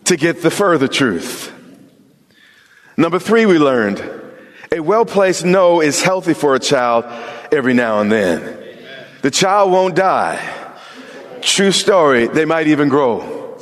to 0.06 0.16
get 0.16 0.44
the 0.44 0.51
further 0.51 0.88
truth. 0.88 1.51
Number 2.96 3.18
three, 3.18 3.48
we 3.48 3.58
learned 3.58 4.00
a 4.72 4.82
well 4.82 5.04
placed 5.04 5.44
no 5.44 5.82
is 5.82 6.04
healthy 6.04 6.36
for 6.36 6.54
a 6.54 6.60
child 6.60 7.06
every 7.51 7.74
now 7.74 8.01
and 8.01 8.12
then. 8.12 8.63
The 9.24 9.32
child 9.32 9.72
won't 9.72 9.96
die. 9.96 10.40
True 11.42 11.72
story, 11.72 12.28
they 12.28 12.46
might 12.46 12.68
even 12.68 12.88
grow. 12.88 13.58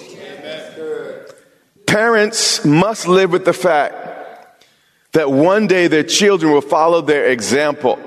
Parents 1.87 2.65
must 2.65 3.07
live 3.07 3.31
with 3.31 3.45
the 3.45 3.53
fact 3.53 4.65
that 5.13 5.31
one 5.31 5.67
day 5.67 5.87
their 5.87 6.03
children 6.03 6.51
will 6.51 6.59
follow 6.59 6.99
their 6.99 7.27
example 7.27 7.97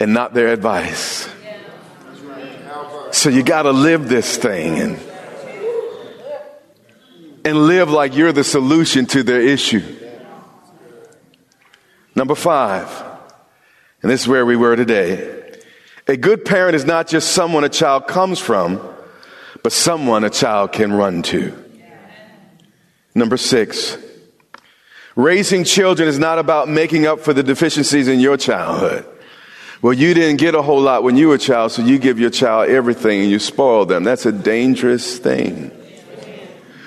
and 0.00 0.12
not 0.12 0.34
their 0.34 0.48
advice. 0.48 1.21
So 3.12 3.28
you 3.28 3.42
got 3.42 3.62
to 3.62 3.72
live 3.72 4.08
this 4.08 4.36
thing 4.36 4.78
and 4.78 4.98
and 7.44 7.66
live 7.66 7.90
like 7.90 8.16
you're 8.16 8.32
the 8.32 8.44
solution 8.44 9.04
to 9.06 9.22
their 9.22 9.40
issue. 9.40 9.82
Number 12.14 12.34
5. 12.34 13.04
And 14.02 14.10
this 14.10 14.22
is 14.22 14.28
where 14.28 14.46
we 14.46 14.56
were 14.56 14.76
today. 14.76 15.60
A 16.08 16.16
good 16.16 16.44
parent 16.44 16.74
is 16.74 16.84
not 16.84 17.06
just 17.06 17.32
someone 17.32 17.64
a 17.64 17.68
child 17.68 18.06
comes 18.06 18.38
from, 18.38 18.80
but 19.62 19.72
someone 19.72 20.24
a 20.24 20.30
child 20.30 20.72
can 20.72 20.92
run 20.92 21.22
to. 21.22 21.56
Number 23.14 23.36
six, 23.36 23.96
raising 25.14 25.64
children 25.64 26.08
is 26.08 26.18
not 26.18 26.38
about 26.38 26.68
making 26.68 27.06
up 27.06 27.20
for 27.20 27.32
the 27.32 27.42
deficiencies 27.42 28.08
in 28.08 28.20
your 28.20 28.36
childhood. 28.36 29.06
Well, 29.82 29.92
you 29.92 30.14
didn't 30.14 30.36
get 30.36 30.54
a 30.54 30.62
whole 30.62 30.80
lot 30.80 31.02
when 31.02 31.16
you 31.16 31.28
were 31.28 31.34
a 31.34 31.38
child, 31.38 31.72
so 31.72 31.82
you 31.82 31.98
give 31.98 32.20
your 32.20 32.30
child 32.30 32.70
everything 32.70 33.20
and 33.20 33.28
you 33.28 33.40
spoil 33.40 33.84
them. 33.84 34.04
That's 34.04 34.24
a 34.24 34.30
dangerous 34.30 35.18
thing. 35.18 35.72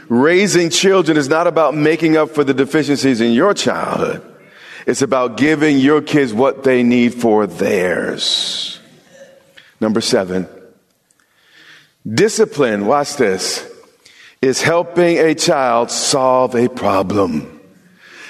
Raising 0.08 0.70
children 0.70 1.18
is 1.18 1.28
not 1.28 1.46
about 1.46 1.76
making 1.76 2.16
up 2.16 2.30
for 2.30 2.46
the 2.46 2.54
deficiencies 2.54 3.20
in 3.20 3.34
your 3.34 3.54
childhood. 3.54 4.24
It's 4.88 5.02
about 5.02 5.36
giving 5.36 5.78
your 5.78 6.02
kids 6.02 6.34
what 6.34 6.64
they 6.64 6.84
need 6.84 7.16
for 7.16 7.48
theirs. 7.48 8.80
Number 9.82 10.00
seven, 10.00 10.48
discipline, 12.08 12.86
watch 12.86 13.18
this, 13.18 13.70
is 14.42 14.62
helping 14.62 15.18
a 15.18 15.36
child 15.36 15.92
solve 15.92 16.56
a 16.56 16.70
problem. 16.70 17.60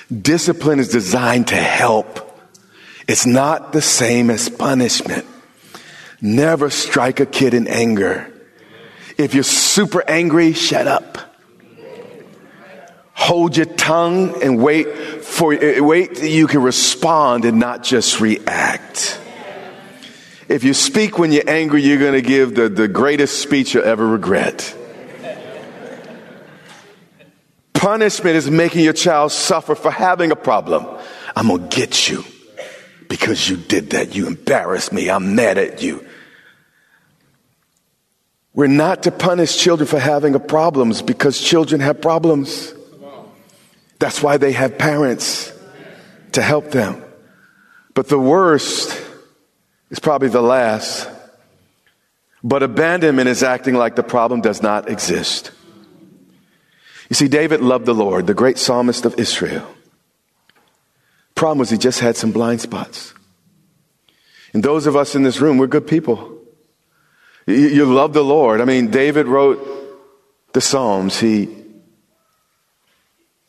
Discipline 0.10 0.80
is 0.80 0.90
designed 0.90 1.50
to 1.50 1.56
help. 1.56 2.25
It's 3.08 3.26
not 3.26 3.72
the 3.72 3.82
same 3.82 4.30
as 4.30 4.50
punishment. 4.50 5.26
Never 6.22 6.70
strike 6.70 7.20
a 7.20 7.26
kid 7.26 7.54
in 7.54 7.68
anger. 7.68 8.32
If 9.18 9.34
you're 9.34 9.44
super 9.44 10.04
angry, 10.08 10.54
shut 10.54 10.88
up. 10.88 11.18
Hold 13.14 13.58
your 13.58 13.68
tongue 13.68 14.42
and 14.44 14.62
wait 14.62 14.88
for 15.24 15.50
wait 15.50 16.16
that 16.16 16.30
you 16.30 16.48
can 16.48 16.62
respond 16.62 17.46
and 17.46 17.60
not 17.60 17.84
just 17.84 18.20
react. 18.20 19.20
If 20.48 20.64
you 20.64 20.74
speak 20.74 21.18
when 21.18 21.32
you're 21.32 21.50
angry, 21.50 21.82
you're 21.82 21.98
going 21.98 22.14
to 22.14 22.22
give 22.22 22.56
the, 22.56 22.70
the 22.70 22.88
greatest 22.88 23.42
speech 23.42 23.74
you'll 23.74 23.86
ever 23.86 24.06
regret. 24.06 24.76
Punishment 27.74 28.36
is 28.36 28.50
making 28.50 28.84
your 28.84 28.94
child 28.94 29.32
suffer 29.32 29.76
for 29.76 29.92
having 29.92 30.32
a 30.32 30.36
problem. 30.36 30.86
I'm 31.36 31.48
going 31.48 31.68
to 31.68 31.76
get 31.76 32.10
you 32.10 32.24
because 33.16 33.50
you 33.50 33.56
did 33.56 33.92
that. 33.92 34.14
You 34.14 34.28
embarrassed 34.28 34.92
me. 34.92 35.10
I'm 35.10 35.36
mad 35.36 35.58
at 35.58 35.82
you. 35.82 36.06
We're 38.54 38.68
not 38.68 39.04
to 39.04 39.12
punish 39.12 39.56
children 39.56 39.88
for 39.88 40.00
having 40.00 40.38
problems 40.38 41.02
because 41.02 41.40
children 41.40 41.80
have 41.80 42.02
problems. 42.02 42.74
That's 44.00 44.22
why 44.22 44.36
they 44.36 44.52
have 44.52 44.78
parents 44.78 45.54
to 46.34 46.42
help 46.42 46.72
them. 46.72 47.02
But 47.94 48.10
the 48.10 48.20
worst 48.20 49.02
is 49.90 50.00
probably 50.00 50.28
the 50.28 50.42
last. 50.42 51.10
But 52.44 52.64
abandonment 52.64 53.30
is 53.30 53.44
acting 53.44 53.76
like 53.76 53.96
the 53.96 54.04
problem 54.04 54.42
does 54.42 54.62
not 54.62 54.90
exist. 54.90 55.52
You 57.10 57.14
see, 57.14 57.30
David 57.30 57.62
loved 57.62 57.86
the 57.86 57.96
Lord, 57.96 58.28
the 58.28 58.34
great 58.34 58.58
psalmist 58.58 59.06
of 59.06 59.18
Israel. 59.18 59.74
Problem 61.36 61.60
was, 61.60 61.70
he 61.70 61.78
just 61.78 62.00
had 62.00 62.16
some 62.16 62.32
blind 62.32 62.62
spots. 62.62 63.14
And 64.54 64.64
those 64.64 64.88
of 64.88 64.96
us 64.96 65.16
in 65.16 65.24
this 65.24 65.42
room, 65.42 65.58
we're 65.58 65.68
good 65.68 65.86
people. 65.86 66.40
You, 67.46 67.56
you 67.56 67.86
love 67.86 68.14
the 68.14 68.24
Lord. 68.24 68.62
I 68.62 68.66
mean, 68.66 68.90
David 68.90 69.28
wrote 69.28 69.60
the 70.54 70.62
Psalms. 70.62 71.20
He, 71.20 71.50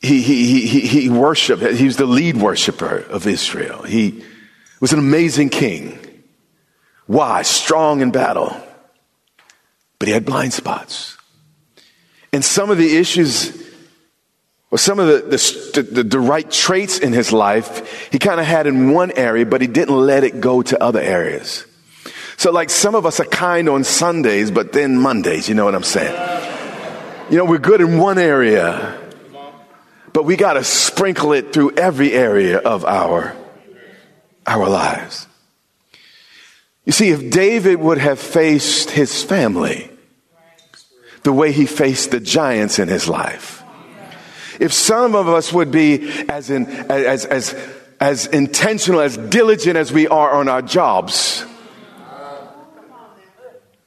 he, 0.00 0.20
he, 0.20 0.66
he, 0.66 0.80
he 0.80 1.08
worshiped, 1.08 1.62
he 1.62 1.84
was 1.84 1.96
the 1.96 2.06
lead 2.06 2.36
worshiper 2.36 2.98
of 3.08 3.26
Israel. 3.26 3.82
He 3.82 4.24
was 4.80 4.92
an 4.92 4.98
amazing 4.98 5.50
king. 5.50 5.98
Wise, 7.06 7.46
strong 7.46 8.00
in 8.00 8.10
battle. 8.10 8.60
But 9.98 10.08
he 10.08 10.14
had 10.14 10.24
blind 10.24 10.52
spots. 10.52 11.16
And 12.32 12.44
some 12.44 12.70
of 12.70 12.78
the 12.78 12.96
issues, 12.96 13.65
or 14.70 14.78
some 14.78 14.98
of 14.98 15.06
the, 15.06 15.36
the, 15.74 15.82
the, 15.82 16.02
the 16.02 16.20
right 16.20 16.50
traits 16.50 16.98
in 16.98 17.12
his 17.12 17.32
life, 17.32 18.10
he 18.10 18.18
kind 18.18 18.40
of 18.40 18.46
had 18.46 18.66
in 18.66 18.90
one 18.90 19.12
area, 19.12 19.46
but 19.46 19.60
he 19.60 19.66
didn't 19.66 19.96
let 19.96 20.24
it 20.24 20.40
go 20.40 20.62
to 20.62 20.82
other 20.82 21.00
areas. 21.00 21.64
So, 22.36 22.50
like 22.50 22.68
some 22.68 22.94
of 22.94 23.06
us 23.06 23.20
are 23.20 23.24
kind 23.24 23.68
on 23.68 23.84
Sundays, 23.84 24.50
but 24.50 24.72
then 24.72 24.98
Mondays, 24.98 25.48
you 25.48 25.54
know 25.54 25.64
what 25.64 25.74
I'm 25.74 25.82
saying? 25.82 26.14
You 27.30 27.38
know, 27.38 27.44
we're 27.44 27.58
good 27.58 27.80
in 27.80 27.98
one 27.98 28.18
area, 28.18 29.00
but 30.12 30.24
we 30.24 30.36
got 30.36 30.54
to 30.54 30.64
sprinkle 30.64 31.32
it 31.32 31.52
through 31.52 31.72
every 31.76 32.12
area 32.12 32.58
of 32.58 32.84
our, 32.84 33.34
our 34.46 34.68
lives. 34.68 35.26
You 36.84 36.92
see, 36.92 37.10
if 37.10 37.30
David 37.30 37.76
would 37.76 37.98
have 37.98 38.20
faced 38.20 38.90
his 38.90 39.22
family, 39.22 39.90
the 41.22 41.32
way 41.32 41.52
he 41.52 41.66
faced 41.66 42.12
the 42.12 42.20
giants 42.20 42.78
in 42.78 42.88
his 42.88 43.08
life. 43.08 43.64
If 44.60 44.72
some 44.72 45.14
of 45.14 45.28
us 45.28 45.52
would 45.52 45.70
be 45.70 46.10
as, 46.28 46.50
in, 46.50 46.66
as, 46.66 47.24
as, 47.24 47.54
as 48.00 48.26
intentional, 48.26 49.00
as 49.00 49.16
diligent 49.16 49.76
as 49.76 49.92
we 49.92 50.08
are 50.08 50.32
on 50.32 50.48
our 50.48 50.62
jobs 50.62 51.44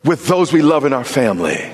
with 0.04 0.28
those 0.28 0.54
we 0.54 0.62
love 0.62 0.86
in 0.86 0.94
our 0.94 1.04
family. 1.04 1.72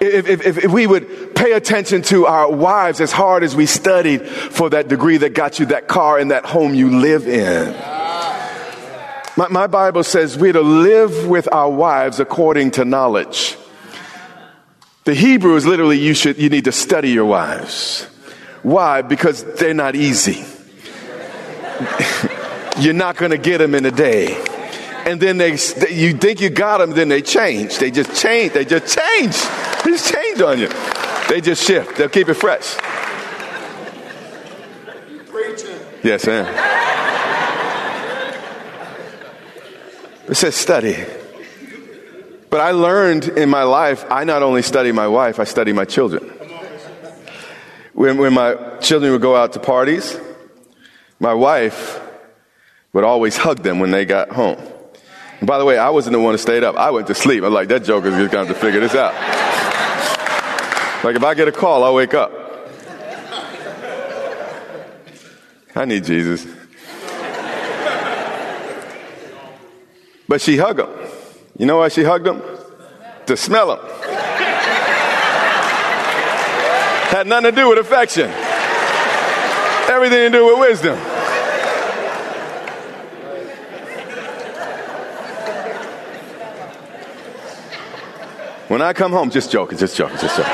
If, 0.00 0.26
if, 0.26 0.64
if, 0.64 0.72
we 0.72 0.86
would 0.86 1.34
pay 1.34 1.52
attention 1.52 2.02
to 2.02 2.26
our 2.26 2.50
wives 2.50 3.00
as 3.00 3.12
hard 3.12 3.42
as 3.42 3.56
we 3.56 3.64
studied 3.66 4.26
for 4.26 4.70
that 4.70 4.88
degree 4.88 5.16
that 5.18 5.34
got 5.34 5.58
you 5.58 5.66
that 5.66 5.88
car 5.88 6.18
and 6.18 6.30
that 6.30 6.44
home 6.44 6.74
you 6.74 6.98
live 6.98 7.26
in. 7.26 7.72
My, 9.36 9.48
my 9.50 9.66
Bible 9.66 10.04
says 10.04 10.36
we're 10.36 10.52
to 10.52 10.60
live 10.60 11.26
with 11.26 11.48
our 11.52 11.70
wives 11.70 12.20
according 12.20 12.72
to 12.72 12.84
knowledge. 12.84 13.56
The 15.04 15.14
Hebrew 15.14 15.56
is 15.56 15.66
literally 15.66 15.98
you 15.98 16.14
should 16.14 16.38
you 16.38 16.48
need 16.48 16.64
to 16.64 16.72
study 16.72 17.10
your 17.10 17.26
wives. 17.26 18.04
Why? 18.62 19.02
Because 19.02 19.44
they're 19.56 19.74
not 19.74 19.94
easy. 19.94 20.44
You're 22.78 22.94
not 22.94 23.16
going 23.16 23.30
to 23.30 23.38
get 23.38 23.58
them 23.58 23.74
in 23.74 23.84
a 23.84 23.90
day. 23.90 24.42
And 25.04 25.20
then 25.20 25.36
they, 25.36 25.50
you 25.90 26.14
think 26.14 26.40
you 26.40 26.48
got 26.48 26.78
them, 26.78 26.92
then 26.92 27.08
they 27.08 27.20
change. 27.20 27.78
They 27.78 27.90
just 27.90 28.20
change. 28.20 28.54
They 28.54 28.64
just 28.64 28.98
change. 28.98 29.36
They 29.84 29.90
just 29.90 30.14
change 30.14 30.40
on 30.40 30.58
you. 30.58 30.68
They 31.28 31.42
just 31.42 31.62
shift. 31.62 31.98
They'll 31.98 32.08
keep 32.08 32.26
it 32.30 32.34
fresh. 32.34 32.74
Preaching. 35.26 35.78
Yes, 36.02 36.26
ma'am. 36.26 36.46
It 40.26 40.34
says 40.36 40.54
study. 40.54 41.04
But 42.54 42.60
I 42.60 42.70
learned 42.70 43.26
in 43.30 43.50
my 43.50 43.64
life, 43.64 44.04
I 44.12 44.22
not 44.22 44.44
only 44.44 44.62
study 44.62 44.92
my 44.92 45.08
wife, 45.08 45.40
I 45.40 45.44
study 45.44 45.72
my 45.72 45.84
children. 45.84 46.22
When, 47.94 48.16
when 48.16 48.32
my 48.32 48.54
children 48.80 49.10
would 49.10 49.22
go 49.22 49.34
out 49.34 49.54
to 49.54 49.58
parties, 49.58 50.16
my 51.18 51.34
wife 51.34 52.00
would 52.92 53.02
always 53.02 53.36
hug 53.36 53.64
them 53.64 53.80
when 53.80 53.90
they 53.90 54.04
got 54.04 54.30
home. 54.30 54.56
And 55.40 55.48
by 55.48 55.58
the 55.58 55.64
way, 55.64 55.78
I 55.78 55.90
wasn't 55.90 56.12
the 56.12 56.20
one 56.20 56.34
who 56.34 56.38
stayed 56.38 56.62
up. 56.62 56.76
I 56.76 56.92
went 56.92 57.08
to 57.08 57.14
sleep. 57.16 57.42
I'm 57.42 57.52
like, 57.52 57.66
that 57.70 57.82
joker's 57.82 58.14
just 58.14 58.30
going 58.30 58.46
to 58.46 58.54
have 58.54 58.56
to 58.56 58.64
figure 58.64 58.78
this 58.78 58.94
out. 58.94 59.14
like, 61.02 61.16
if 61.16 61.24
I 61.24 61.34
get 61.34 61.48
a 61.48 61.52
call, 61.52 61.82
I'll 61.82 61.94
wake 61.94 62.14
up. 62.14 62.30
I 65.74 65.84
need 65.86 66.04
Jesus. 66.04 66.46
But 70.28 70.40
she 70.40 70.56
hugged 70.56 70.78
them. 70.78 71.13
You 71.56 71.66
know 71.66 71.78
why 71.78 71.88
she 71.88 72.02
hugged 72.02 72.26
him? 72.26 72.42
To 73.26 73.36
smell 73.36 73.76
him. 73.76 73.78
Had 77.10 77.26
nothing 77.28 77.50
to 77.50 77.56
do 77.56 77.68
with 77.68 77.78
affection. 77.78 78.28
Everything 79.88 80.18
to 80.18 80.30
do 80.30 80.46
with 80.46 80.58
wisdom. 80.58 80.98
When 88.68 88.82
I 88.82 88.92
come 88.92 89.12
home, 89.12 89.30
just 89.30 89.52
joking, 89.52 89.78
just 89.78 89.96
joking, 89.96 90.16
just 90.18 90.36
joking. 90.36 90.52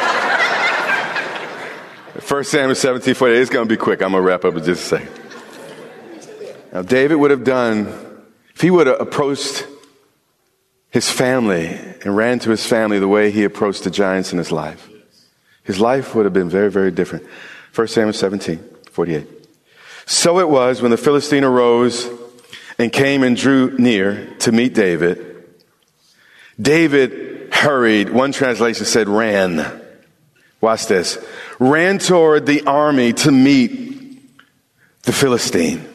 1 2.29 2.45
Samuel 2.45 2.75
17, 2.75 3.15
48, 3.15 3.41
it's 3.41 3.51
going 3.51 3.67
to 3.67 3.73
be 3.73 3.79
quick. 3.79 4.03
I'm 4.03 4.11
going 4.11 4.23
to 4.23 4.29
wrap 4.29 4.45
up 4.45 4.55
in 4.55 4.63
just 4.63 4.83
a 4.83 4.99
second. 4.99 5.11
Now, 6.73 6.83
David 6.83 7.17
would 7.17 7.31
have 7.31 7.45
done, 7.45 7.87
if 8.55 8.61
he 8.61 8.71
would 8.71 8.87
have 8.87 9.01
approached 9.01 9.67
his 10.91 11.11
family 11.11 11.67
and 11.67 12.17
ran 12.17 12.39
to 12.41 12.51
his 12.51 12.67
family 12.67 12.99
the 12.99 13.09
way 13.09 13.31
he 13.31 13.45
approached 13.45 13.85
the 13.85 13.91
giants 13.91 14.33
in 14.33 14.39
his 14.39 14.51
life, 14.51 14.89
his 15.63 15.79
life 15.79 16.15
would 16.15 16.25
have 16.25 16.35
been 16.35 16.49
very, 16.49 16.71
very 16.71 16.91
different. 16.91 17.27
1 17.75 17.89
Samuel 17.89 18.13
17, 18.13 18.59
48. 18.91 19.27
So 20.07 20.41
it 20.41 20.49
was 20.49 20.83
when 20.83 20.91
the 20.91 20.97
Philistine 20.97 21.45
arose 21.45 22.09
and 22.79 22.93
came 22.93 23.23
and 23.23 23.37
drew 23.37 23.77
near 23.79 24.35
to 24.41 24.53
meet 24.53 24.75
David. 24.75 25.45
David 26.61 27.53
hurried. 27.53 28.11
One 28.11 28.33
translation 28.33 28.85
said 28.87 29.09
ran. 29.09 29.81
Watch 30.61 30.87
this. 30.87 31.19
Ran 31.59 31.99
toward 31.99 32.47
the 32.47 32.63
army 32.67 33.13
to 33.13 33.31
meet 33.31 34.21
the 35.03 35.13
Philistine. 35.13 35.87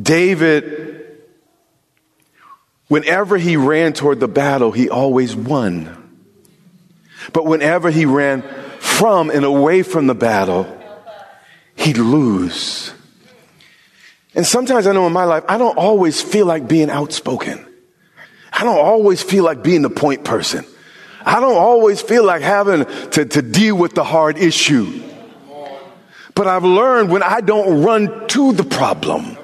David, 0.00 0.99
whenever 2.90 3.38
he 3.38 3.56
ran 3.56 3.92
toward 3.92 4.18
the 4.18 4.28
battle, 4.28 4.72
he 4.72 4.90
always 4.90 5.34
won. 5.34 5.96
But 7.32 7.46
whenever 7.46 7.88
he 7.88 8.04
ran 8.04 8.42
from 8.80 9.30
and 9.30 9.44
away 9.44 9.84
from 9.84 10.08
the 10.08 10.14
battle, 10.14 10.66
he'd 11.76 11.98
lose. 11.98 12.92
And 14.34 14.44
sometimes 14.44 14.88
I 14.88 14.92
know 14.92 15.06
in 15.06 15.12
my 15.12 15.24
life, 15.24 15.44
I 15.48 15.56
don't 15.56 15.78
always 15.78 16.20
feel 16.20 16.46
like 16.46 16.66
being 16.66 16.90
outspoken. 16.90 17.64
I 18.52 18.64
don't 18.64 18.78
always 18.78 19.22
feel 19.22 19.44
like 19.44 19.62
being 19.62 19.82
the 19.82 19.90
point 19.90 20.24
person. 20.24 20.66
I 21.24 21.38
don't 21.38 21.56
always 21.56 22.02
feel 22.02 22.24
like 22.24 22.42
having 22.42 22.86
to, 23.10 23.24
to 23.24 23.40
deal 23.40 23.76
with 23.76 23.94
the 23.94 24.02
hard 24.02 24.36
issue. 24.36 25.00
But 26.34 26.48
I've 26.48 26.64
learned 26.64 27.10
when 27.10 27.22
I 27.22 27.40
don't 27.40 27.84
run 27.84 28.26
to 28.28 28.52
the 28.52 28.64
problem 28.64 29.36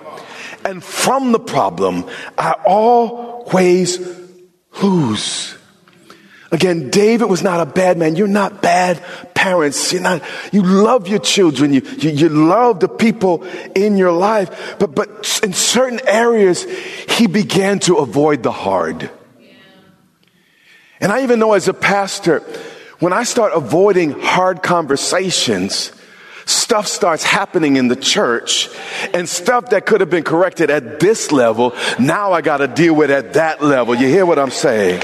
and 0.66 0.82
from 0.82 1.30
the 1.30 1.38
problem, 1.38 2.10
I 2.36 2.56
always 3.46 3.98
lose. 4.82 5.56
Again, 6.52 6.90
David 6.90 7.26
was 7.26 7.42
not 7.42 7.60
a 7.60 7.66
bad 7.66 7.98
man. 7.98 8.14
You're 8.14 8.28
not 8.28 8.62
bad 8.62 9.02
parents. 9.34 9.92
You're 9.92 10.02
not, 10.02 10.22
you 10.52 10.62
love 10.62 11.08
your 11.08 11.18
children. 11.18 11.72
You, 11.72 11.82
you, 11.98 12.10
you 12.10 12.28
love 12.28 12.80
the 12.80 12.88
people 12.88 13.44
in 13.74 13.96
your 13.96 14.12
life. 14.12 14.76
But, 14.78 14.94
but 14.94 15.40
in 15.42 15.52
certain 15.52 16.00
areas, 16.06 16.62
he 17.08 17.26
began 17.26 17.80
to 17.80 17.96
avoid 17.96 18.42
the 18.42 18.52
hard. 18.52 19.10
And 21.00 21.12
I 21.12 21.24
even 21.24 21.40
know 21.40 21.52
as 21.52 21.68
a 21.68 21.74
pastor, 21.74 22.40
when 23.00 23.12
I 23.12 23.24
start 23.24 23.52
avoiding 23.54 24.12
hard 24.12 24.62
conversations, 24.62 25.92
stuff 26.46 26.86
starts 26.86 27.24
happening 27.24 27.76
in 27.76 27.88
the 27.88 27.96
church 27.96 28.70
and 29.12 29.28
stuff 29.28 29.70
that 29.70 29.84
could 29.84 30.00
have 30.00 30.10
been 30.10 30.24
corrected 30.24 30.70
at 30.70 31.00
this 31.00 31.32
level, 31.32 31.74
now 31.98 32.32
I 32.32 32.40
got 32.40 32.58
to 32.58 32.68
deal 32.68 32.94
with 32.94 33.10
at 33.10 33.34
that 33.34 33.62
level. 33.62 33.94
You 33.94 34.08
hear 34.08 34.24
what 34.24 34.38
I'm 34.38 34.50
saying? 34.50 35.02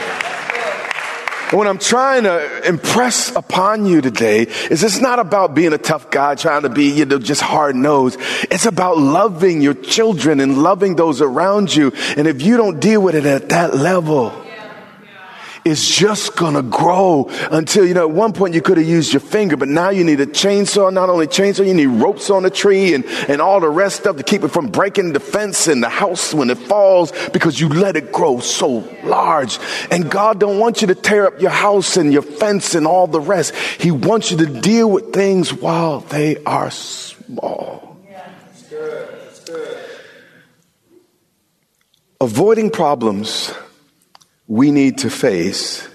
And 1.52 1.58
what 1.58 1.66
I'm 1.66 1.78
trying 1.78 2.22
to 2.22 2.66
impress 2.66 3.36
upon 3.36 3.84
you 3.84 4.00
today 4.00 4.44
is 4.70 4.82
it's 4.82 5.00
not 5.02 5.18
about 5.18 5.54
being 5.54 5.74
a 5.74 5.78
tough 5.78 6.10
guy, 6.10 6.34
trying 6.34 6.62
to 6.62 6.70
be, 6.70 6.84
you 6.84 7.04
know, 7.04 7.18
just 7.18 7.42
hard 7.42 7.76
nosed. 7.76 8.18
It's 8.50 8.64
about 8.64 8.96
loving 8.96 9.60
your 9.60 9.74
children 9.74 10.40
and 10.40 10.62
loving 10.62 10.96
those 10.96 11.20
around 11.20 11.74
you. 11.74 11.92
And 12.16 12.26
if 12.26 12.40
you 12.40 12.56
don't 12.56 12.80
deal 12.80 13.02
with 13.02 13.14
it 13.14 13.26
at 13.26 13.50
that 13.50 13.74
level, 13.74 14.32
is 15.64 15.86
just 15.88 16.36
gonna 16.36 16.62
grow 16.62 17.28
until, 17.50 17.86
you 17.86 17.94
know, 17.94 18.08
at 18.08 18.10
one 18.10 18.32
point 18.32 18.54
you 18.54 18.62
could 18.62 18.78
have 18.78 18.86
used 18.86 19.12
your 19.12 19.20
finger, 19.20 19.56
but 19.56 19.68
now 19.68 19.90
you 19.90 20.04
need 20.04 20.20
a 20.20 20.26
chainsaw, 20.26 20.92
not 20.92 21.08
only 21.08 21.26
chainsaw, 21.26 21.66
you 21.66 21.74
need 21.74 21.86
ropes 21.86 22.30
on 22.30 22.42
the 22.42 22.50
tree 22.50 22.94
and, 22.94 23.04
and 23.28 23.40
all 23.40 23.60
the 23.60 23.68
rest 23.68 24.00
stuff 24.00 24.16
to 24.16 24.22
keep 24.22 24.42
it 24.42 24.48
from 24.48 24.68
breaking 24.68 25.12
the 25.12 25.20
fence 25.20 25.68
and 25.68 25.82
the 25.82 25.88
house 25.88 26.34
when 26.34 26.50
it 26.50 26.58
falls 26.58 27.12
because 27.32 27.60
you 27.60 27.68
let 27.68 27.96
it 27.96 28.12
grow 28.12 28.40
so 28.40 28.84
large. 29.04 29.58
And 29.90 30.10
God 30.10 30.40
don't 30.40 30.58
want 30.58 30.80
you 30.80 30.88
to 30.88 30.94
tear 30.94 31.26
up 31.26 31.40
your 31.40 31.50
house 31.50 31.96
and 31.96 32.12
your 32.12 32.22
fence 32.22 32.74
and 32.74 32.86
all 32.86 33.06
the 33.06 33.20
rest. 33.20 33.54
He 33.54 33.90
wants 33.90 34.30
you 34.30 34.38
to 34.38 34.46
deal 34.46 34.90
with 34.90 35.12
things 35.12 35.52
while 35.52 36.00
they 36.00 36.42
are 36.44 36.70
small. 36.70 37.98
Avoiding 42.20 42.70
problems 42.70 43.52
we 44.52 44.70
need 44.70 44.98
to 44.98 45.08
face 45.08 45.88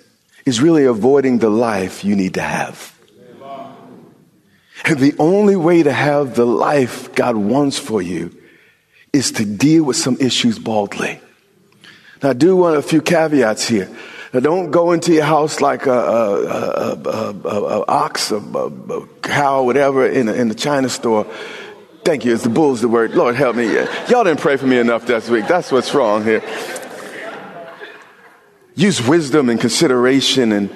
is 0.44 0.60
really 0.60 0.86
avoiding 0.86 1.38
the 1.38 1.50
life 1.50 2.04
you 2.04 2.16
need 2.16 2.34
to 2.34 2.42
have. 2.42 2.98
And 4.84 4.98
the 4.98 5.14
only 5.20 5.56
way 5.56 5.84
to 5.84 5.94
have 5.94 6.34
the 6.34 6.46
life 6.46 7.14
God 7.14 7.36
wants 7.36 7.78
for 7.78 8.02
you 8.02 8.36
is 9.14 9.32
to 9.34 9.46
deal 9.46 9.84
with 9.84 9.96
some 9.96 10.18
issues 10.20 10.58
boldly. 10.58 11.22
Now, 12.24 12.32
I 12.32 12.34
do 12.34 12.56
want 12.56 12.78
a 12.78 12.82
few 12.82 13.00
caveats 13.00 13.68
here. 13.68 13.96
Now, 14.34 14.40
don't 14.40 14.72
go 14.72 14.92
into 14.92 15.14
your 15.14 15.26
house 15.26 15.62
like 15.62 15.86
a, 15.86 15.92
a, 15.92 16.94
a, 16.94 17.34
a 17.46 17.86
ox, 17.88 18.32
a, 18.32 18.42
cow, 19.22 19.62
whatever, 19.66 20.08
in, 20.08 20.30
in 20.30 20.48
the 20.50 20.56
China 20.56 20.90
store. 20.90 21.28
Thank 22.04 22.26
you. 22.26 22.34
It's 22.34 22.42
the 22.42 22.50
bull's 22.50 22.82
the 22.82 22.88
word. 22.88 23.12
Lord, 23.12 23.36
help 23.36 23.56
me. 23.56 23.72
Y'all 24.10 24.24
didn't 24.24 24.40
pray 24.40 24.58
for 24.58 24.66
me 24.66 24.80
enough 24.80 25.06
this 25.06 25.30
week. 25.30 25.48
That's 25.48 25.72
what's 25.72 25.94
wrong 25.94 26.24
here. 26.24 26.42
Use 28.78 29.06
wisdom 29.06 29.50
and 29.50 29.60
consideration 29.60 30.52
and, 30.52 30.70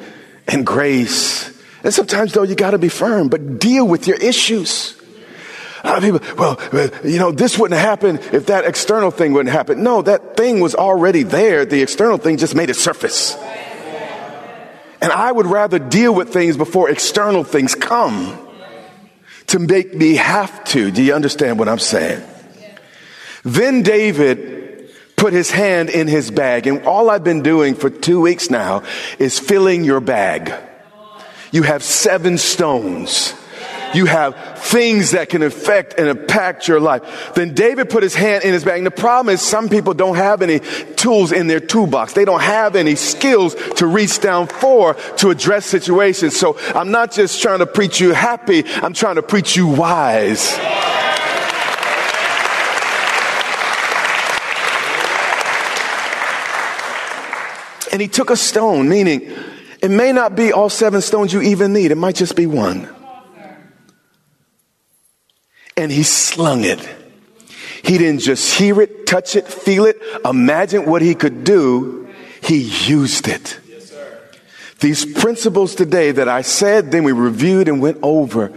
and 0.47 0.65
grace. 0.65 1.47
And 1.83 1.93
sometimes, 1.93 2.33
though, 2.33 2.41
you 2.41 2.55
got 2.55 2.71
to 2.71 2.79
be 2.79 2.89
firm, 2.89 3.29
but 3.29 3.59
deal 3.59 3.87
with 3.87 4.07
your 4.07 4.17
issues. 4.17 4.99
people, 6.01 6.19
well, 6.35 6.59
you 7.03 7.19
know, 7.19 7.31
this 7.31 7.59
wouldn't 7.59 7.79
happen 7.79 8.17
if 8.33 8.47
that 8.47 8.65
external 8.65 9.11
thing 9.11 9.33
wouldn't 9.33 9.53
happen. 9.53 9.83
No, 9.83 10.01
that 10.01 10.35
thing 10.35 10.61
was 10.61 10.73
already 10.73 11.21
there. 11.21 11.63
The 11.63 11.83
external 11.83 12.17
thing 12.17 12.37
just 12.37 12.55
made 12.55 12.71
it 12.71 12.75
surface. 12.75 13.37
And 14.99 15.11
I 15.11 15.31
would 15.31 15.45
rather 15.45 15.77
deal 15.77 16.13
with 16.13 16.33
things 16.33 16.57
before 16.57 16.89
external 16.89 17.43
things 17.43 17.75
come 17.75 18.35
to 19.47 19.59
make 19.59 19.93
me 19.93 20.15
have 20.15 20.63
to. 20.65 20.89
Do 20.89 21.03
you 21.03 21.13
understand 21.13 21.59
what 21.59 21.69
I'm 21.69 21.79
saying? 21.79 22.23
Then 23.43 23.83
David 23.83 24.70
put 25.21 25.34
his 25.34 25.51
hand 25.51 25.91
in 25.91 26.07
his 26.07 26.31
bag. 26.31 26.65
And 26.65 26.81
all 26.88 27.12
I've 27.12 27.23
been 27.23 27.43
doing 27.43 27.75
for 27.75 27.91
two 27.91 28.19
weeks 28.19 28.49
now 28.49 28.81
is 29.19 29.38
filling 29.38 29.84
your 29.84 29.99
bag. 29.99 30.51
You 31.51 31.62
have 31.62 31.84
seven 31.84 32.39
stones. 32.39 33.36
You 33.93 34.07
have 34.07 34.57
things 34.57 35.12
that 35.12 35.29
can 35.29 35.43
affect 35.43 35.99
and 35.99 36.07
impact 36.07 36.67
your 36.67 36.79
life. 36.79 37.34
Then 37.36 37.53
David 37.53 37.91
put 37.91 38.01
his 38.01 38.15
hand 38.15 38.43
in 38.45 38.53
his 38.53 38.63
bag. 38.63 38.77
And 38.77 38.88
the 38.88 38.89
problem 38.89 39.31
is 39.31 39.41
some 39.41 39.69
people 39.69 39.93
don't 39.93 40.15
have 40.15 40.41
any 40.41 40.60
tools 40.95 41.31
in 41.31 41.45
their 41.45 41.60
toolbox. 41.60 42.13
They 42.13 42.25
don't 42.25 42.41
have 42.41 42.75
any 42.75 42.95
skills 42.95 43.53
to 43.75 43.86
reach 43.86 44.21
down 44.21 44.47
for 44.47 44.95
to 45.17 45.29
address 45.29 45.67
situations. 45.67 46.36
So 46.36 46.57
I'm 46.73 46.89
not 46.89 47.12
just 47.12 47.43
trying 47.43 47.60
to 47.60 47.67
preach 47.67 47.99
you 47.99 48.13
happy. 48.13 48.63
I'm 48.65 48.93
trying 48.93 49.15
to 49.15 49.23
preach 49.23 49.55
you 49.55 49.67
wise. 49.67 50.57
And 57.91 58.01
he 58.01 58.08
took 58.08 58.30
a 58.30 58.38
stone, 58.38 58.88
meaning 58.88 59.32
it 59.82 59.91
may 59.91 60.12
not 60.12 60.36
be 60.36 60.54
all 60.54 60.69
seven 60.69 61.01
stones 61.01 61.34
you 61.34 61.41
even 61.41 61.73
need, 61.73 61.91
it 61.91 61.95
might 61.95 62.15
just 62.15 62.36
be 62.36 62.47
one. 62.47 62.88
And 65.75 65.91
he 65.91 66.04
slung 66.04 66.63
it. 66.63 66.80
He 67.84 67.97
didn't 67.97 68.21
just 68.21 68.58
hear 68.58 68.82
it, 68.82 69.08
touch 69.08 69.36
it, 69.36 69.47
feel 69.47 69.86
it, 69.86 69.99
imagine 70.23 70.86
what 70.86 71.01
he 71.01 71.15
could 71.15 71.43
do. 71.43 72.08
He 72.41 72.60
used 72.88 73.27
it. 73.27 73.60
These 74.80 75.13
principles 75.13 75.75
today 75.75 76.12
that 76.12 76.27
I 76.27 76.41
said, 76.41 76.91
then 76.91 77.04
we 77.04 77.12
reviewed 77.12 77.67
and 77.67 77.82
went 77.82 77.99
over, 78.01 78.51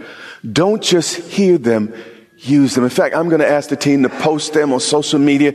don't 0.49 0.81
just 0.81 1.15
hear 1.15 1.57
them, 1.57 1.93
use 2.37 2.75
them. 2.75 2.83
In 2.83 2.89
fact, 2.89 3.15
I'm 3.15 3.29
going 3.29 3.41
to 3.41 3.49
ask 3.49 3.69
the 3.69 3.75
team 3.75 4.03
to 4.03 4.09
post 4.09 4.53
them 4.53 4.71
on 4.73 4.79
social 4.79 5.19
media. 5.19 5.53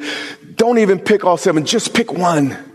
Don't 0.54 0.78
even 0.78 0.98
pick 0.98 1.24
all 1.24 1.36
seven, 1.36 1.64
just 1.64 1.94
pick 1.94 2.12
one 2.12 2.69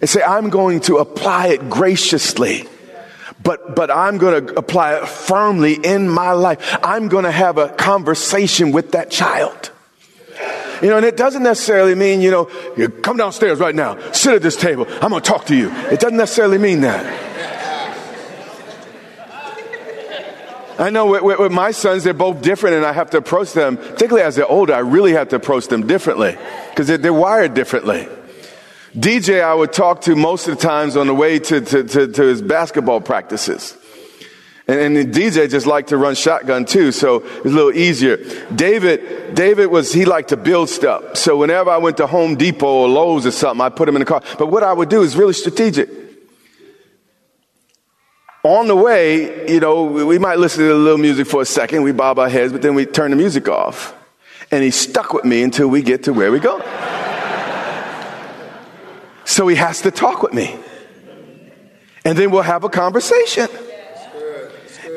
and 0.00 0.08
say, 0.08 0.22
I'm 0.22 0.50
going 0.50 0.80
to 0.80 0.98
apply 0.98 1.48
it 1.48 1.70
graciously. 1.70 2.68
But, 3.42 3.76
but 3.76 3.90
I'm 3.90 4.18
going 4.18 4.46
to 4.46 4.58
apply 4.58 4.96
it 4.96 5.08
firmly 5.08 5.74
in 5.74 6.08
my 6.08 6.32
life. 6.32 6.78
I'm 6.82 7.08
going 7.08 7.24
to 7.24 7.30
have 7.30 7.56
a 7.56 7.68
conversation 7.68 8.72
with 8.72 8.92
that 8.92 9.10
child. 9.10 9.70
You 10.82 10.88
know, 10.90 10.96
and 10.96 11.06
it 11.06 11.16
doesn't 11.16 11.42
necessarily 11.42 11.94
mean, 11.94 12.20
you 12.20 12.30
know, 12.30 12.50
you 12.76 12.88
come 12.88 13.16
downstairs 13.16 13.58
right 13.58 13.74
now, 13.74 14.12
sit 14.12 14.34
at 14.34 14.42
this 14.42 14.56
table, 14.56 14.86
I'm 15.02 15.10
going 15.10 15.22
to 15.22 15.28
talk 15.28 15.46
to 15.46 15.56
you. 15.56 15.70
It 15.90 15.98
doesn't 16.00 16.16
necessarily 16.16 16.58
mean 16.58 16.82
that. 16.82 17.28
I 20.78 20.90
know 20.90 21.06
with, 21.06 21.22
with, 21.22 21.40
with, 21.40 21.52
my 21.52 21.72
sons, 21.72 22.04
they're 22.04 22.14
both 22.14 22.40
different, 22.40 22.76
and 22.76 22.86
I 22.86 22.92
have 22.92 23.10
to 23.10 23.16
approach 23.16 23.52
them, 23.52 23.76
particularly 23.76 24.22
as 24.22 24.36
they're 24.36 24.46
older, 24.46 24.74
I 24.74 24.78
really 24.78 25.12
have 25.12 25.28
to 25.30 25.36
approach 25.36 25.66
them 25.66 25.88
differently 25.88 26.38
because 26.70 26.86
they're, 26.86 26.98
they're, 26.98 27.12
wired 27.12 27.54
differently. 27.54 28.06
DJ, 28.94 29.42
I 29.42 29.54
would 29.54 29.72
talk 29.72 30.02
to 30.02 30.16
most 30.16 30.48
of 30.48 30.56
the 30.56 30.62
times 30.62 30.96
on 30.96 31.06
the 31.06 31.14
way 31.14 31.38
to, 31.38 31.60
to, 31.60 31.84
to, 31.84 32.08
to 32.08 32.22
his 32.22 32.40
basketball 32.40 33.00
practices. 33.00 33.76
And, 34.66 34.96
and 34.96 35.14
DJ 35.14 35.50
just 35.50 35.66
liked 35.66 35.88
to 35.90 35.96
run 35.96 36.14
shotgun 36.14 36.64
too, 36.64 36.92
so 36.92 37.16
it 37.16 37.44
was 37.44 37.52
a 37.52 37.56
little 37.56 37.72
easier. 37.72 38.18
David, 38.54 39.34
David 39.34 39.66
was, 39.66 39.92
he 39.92 40.04
liked 40.04 40.28
to 40.28 40.36
build 40.36 40.68
stuff. 40.68 41.16
So 41.16 41.36
whenever 41.38 41.70
I 41.70 41.78
went 41.78 41.96
to 41.98 42.06
Home 42.06 42.36
Depot 42.36 42.66
or 42.66 42.88
Lowe's 42.88 43.26
or 43.26 43.30
something, 43.30 43.64
I 43.64 43.70
put 43.70 43.88
him 43.88 43.96
in 43.96 44.00
the 44.00 44.06
car. 44.06 44.22
But 44.38 44.46
what 44.46 44.62
I 44.62 44.72
would 44.72 44.88
do 44.88 45.02
is 45.02 45.16
really 45.16 45.32
strategic. 45.32 45.88
On 48.44 48.68
the 48.68 48.76
way, 48.76 49.50
you 49.52 49.60
know, 49.60 49.84
we 49.84 50.18
might 50.18 50.38
listen 50.38 50.64
to 50.64 50.72
a 50.72 50.74
little 50.74 50.98
music 50.98 51.26
for 51.26 51.42
a 51.42 51.46
second, 51.46 51.82
we 51.82 51.92
bob 51.92 52.18
our 52.18 52.28
heads, 52.28 52.52
but 52.52 52.62
then 52.62 52.74
we 52.74 52.86
turn 52.86 53.10
the 53.10 53.16
music 53.16 53.48
off. 53.48 53.94
And 54.50 54.62
he 54.62 54.70
stuck 54.70 55.12
with 55.12 55.24
me 55.24 55.42
until 55.42 55.68
we 55.68 55.82
get 55.82 56.04
to 56.04 56.12
where 56.12 56.30
we 56.32 56.40
go. 56.40 56.62
So 59.38 59.46
he 59.46 59.54
has 59.54 59.82
to 59.82 59.92
talk 59.92 60.24
with 60.24 60.34
me. 60.34 60.58
And 62.04 62.18
then 62.18 62.32
we'll 62.32 62.42
have 62.42 62.64
a 62.64 62.68
conversation. 62.68 63.46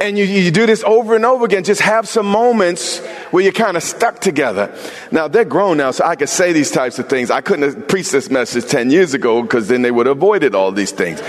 And 0.01 0.17
you, 0.17 0.25
you 0.25 0.49
do 0.49 0.65
this 0.65 0.84
over 0.84 1.15
and 1.15 1.23
over 1.25 1.45
again. 1.45 1.63
Just 1.63 1.82
have 1.82 2.08
some 2.08 2.25
moments 2.25 2.97
where 3.30 3.43
you're 3.43 3.54
kind 3.54 3.77
of 3.77 3.84
stuck 3.84 4.19
together. 4.19 4.75
Now, 5.12 5.27
they're 5.27 5.45
grown 5.45 5.77
now, 5.77 5.91
so 5.91 6.06
I 6.06 6.15
could 6.15 6.27
say 6.27 6.54
these 6.54 6.71
types 6.71 6.97
of 6.97 7.08
things. 7.08 7.30
I 7.30 7.41
couldn't 7.41 7.71
have 7.71 7.88
preached 7.88 8.12
this 8.12 8.32
message 8.32 8.65
10 8.65 8.89
years 8.89 9.13
ago 9.13 9.43
because 9.43 9.67
then 9.67 9.84
they 9.84 9.91
would 9.91 10.08
have 10.08 10.17
avoided 10.17 10.56
all 10.56 10.71
these 10.71 10.91
things. 10.91 11.19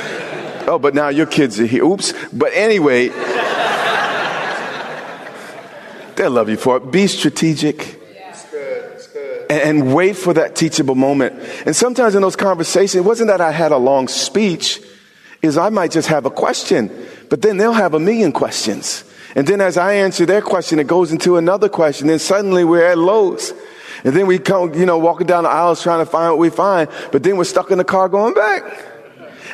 Oh, 0.66 0.79
but 0.81 0.94
now 0.94 1.09
your 1.09 1.27
kids 1.27 1.61
are 1.61 1.66
here. 1.66 1.85
Oops. 1.85 2.14
But 2.33 2.55
anyway, 2.55 3.09
they'll 6.16 6.31
love 6.31 6.48
you 6.48 6.57
for 6.57 6.79
it. 6.79 6.90
Be 6.90 7.07
strategic. 7.09 8.01
And 9.52 9.94
wait 9.94 10.16
for 10.16 10.32
that 10.32 10.56
teachable 10.56 10.94
moment. 10.94 11.34
And 11.66 11.76
sometimes 11.76 12.14
in 12.14 12.22
those 12.22 12.36
conversations, 12.36 12.94
it 12.94 13.04
wasn't 13.04 13.28
that 13.28 13.42
I 13.42 13.50
had 13.50 13.70
a 13.70 13.76
long 13.76 14.08
speech, 14.08 14.80
is 15.42 15.58
I 15.58 15.68
might 15.68 15.90
just 15.90 16.08
have 16.08 16.24
a 16.24 16.30
question. 16.30 16.90
But 17.28 17.42
then 17.42 17.58
they'll 17.58 17.74
have 17.74 17.92
a 17.92 18.00
million 18.00 18.32
questions. 18.32 19.04
And 19.34 19.46
then 19.46 19.60
as 19.60 19.76
I 19.76 19.94
answer 19.94 20.24
their 20.24 20.40
question, 20.40 20.78
it 20.78 20.86
goes 20.86 21.12
into 21.12 21.36
another 21.36 21.68
question. 21.68 22.06
Then 22.06 22.18
suddenly 22.18 22.64
we're 22.64 22.86
at 22.86 22.96
Lowe's. 22.96 23.52
And 24.04 24.14
then 24.14 24.26
we 24.26 24.38
come, 24.38 24.74
you 24.74 24.86
know, 24.86 24.96
walking 24.96 25.26
down 25.26 25.44
the 25.44 25.50
aisles 25.50 25.82
trying 25.82 26.04
to 26.04 26.10
find 26.10 26.30
what 26.30 26.38
we 26.38 26.48
find. 26.48 26.88
But 27.10 27.22
then 27.22 27.36
we're 27.36 27.44
stuck 27.44 27.70
in 27.70 27.78
the 27.78 27.84
car 27.84 28.08
going 28.08 28.34
back. 28.34 28.64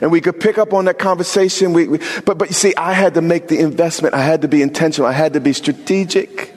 And 0.01 0.13
we 0.13 0.21
could 0.21 0.39
pick 0.39 0.59
up 0.59 0.73
on 0.73 0.85
that 0.85 1.01
conversation. 1.01 1.73
We, 1.73 1.89
we, 1.89 1.99
but, 2.25 2.39
but 2.39 2.49
you 2.49 2.55
see, 2.55 2.73
I 2.77 2.93
had 2.93 3.15
to 3.15 3.21
make 3.21 3.49
the 3.49 3.59
investment. 3.59 4.15
I 4.15 4.23
had 4.23 4.43
to 4.43 4.49
be 4.49 4.63
intentional. 4.63 5.09
I 5.09 5.13
had 5.13 5.33
to 5.33 5.41
be 5.41 5.53
strategic 5.53 6.55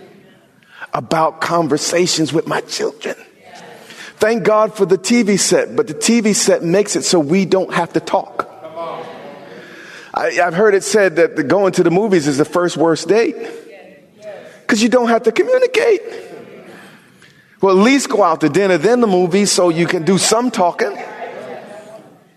about 0.93 1.41
conversations 1.41 2.33
with 2.33 2.45
my 2.45 2.61
children. 2.61 3.15
Thank 4.21 4.43
God 4.43 4.75
for 4.75 4.85
the 4.85 4.99
TV 4.99 5.39
set, 5.39 5.75
but 5.75 5.87
the 5.87 5.95
TV 5.95 6.35
set 6.35 6.61
makes 6.61 6.95
it 6.95 7.01
so 7.01 7.19
we 7.19 7.45
don't 7.45 7.73
have 7.73 7.93
to 7.93 7.99
talk. 7.99 8.47
I, 10.13 10.33
have 10.33 10.53
heard 10.53 10.75
it 10.75 10.83
said 10.83 11.15
that 11.15 11.35
the 11.35 11.43
going 11.43 11.73
to 11.73 11.83
the 11.83 11.89
movies 11.89 12.27
is 12.27 12.37
the 12.37 12.45
first 12.45 12.77
worst 12.77 13.07
date 13.07 13.35
because 14.61 14.83
you 14.83 14.89
don't 14.89 15.07
have 15.09 15.23
to 15.23 15.31
communicate. 15.31 16.03
Well, 17.61 17.75
at 17.75 17.83
least 17.83 18.09
go 18.09 18.21
out 18.21 18.41
to 18.41 18.49
dinner, 18.49 18.77
then 18.77 19.01
the 19.01 19.07
movies, 19.07 19.51
so 19.51 19.69
you 19.69 19.87
can 19.87 20.03
do 20.05 20.19
some 20.19 20.51
talking. 20.51 20.95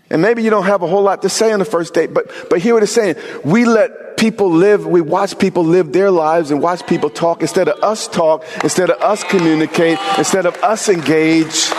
And 0.09 0.21
maybe 0.21 0.43
you 0.43 0.49
don't 0.49 0.65
have 0.65 0.81
a 0.83 0.87
whole 0.87 1.01
lot 1.01 1.23
to 1.23 1.29
say 1.29 1.51
on 1.51 1.59
the 1.59 1.65
first 1.65 1.93
date, 1.93 2.13
but, 2.13 2.31
but 2.49 2.59
hear 2.59 2.75
what 2.75 2.83
it's 2.83 2.91
saying. 2.91 3.15
We 3.43 3.65
let 3.65 4.17
people 4.17 4.49
live, 4.51 4.85
we 4.85 5.01
watch 5.01 5.37
people 5.39 5.63
live 5.63 5.91
their 5.93 6.11
lives 6.11 6.51
and 6.51 6.61
watch 6.61 6.85
people 6.85 7.09
talk 7.09 7.41
instead 7.41 7.67
of 7.67 7.83
us 7.83 8.07
talk, 8.07 8.45
instead 8.63 8.89
of 8.89 9.01
us 9.01 9.23
communicate, 9.23 9.97
instead 10.17 10.45
of 10.45 10.55
us 10.63 10.89
engage. 10.89 11.69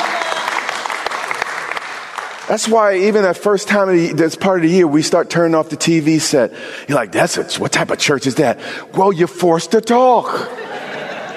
That's 2.49 2.69
why 2.69 2.99
even 2.99 3.23
that 3.23 3.37
first 3.37 3.67
time 3.67 3.89
of 3.89 3.97
the, 3.97 4.13
that's 4.13 4.37
part 4.37 4.59
of 4.59 4.63
the 4.63 4.69
year, 4.69 4.87
we 4.87 5.03
start 5.03 5.31
turning 5.31 5.55
off 5.55 5.69
the 5.69 5.77
TV 5.77 6.21
set. 6.21 6.53
You're 6.89 6.97
like, 6.97 7.11
that's 7.11 7.39
a, 7.39 7.61
what 7.61 7.73
type 7.73 7.91
of 7.91 7.99
church 7.99 8.27
is 8.27 8.37
that? 8.37 8.59
Well, 8.95 9.13
you're 9.13 9.27
forced 9.27 9.73
to 9.73 9.81
talk. 9.81 10.49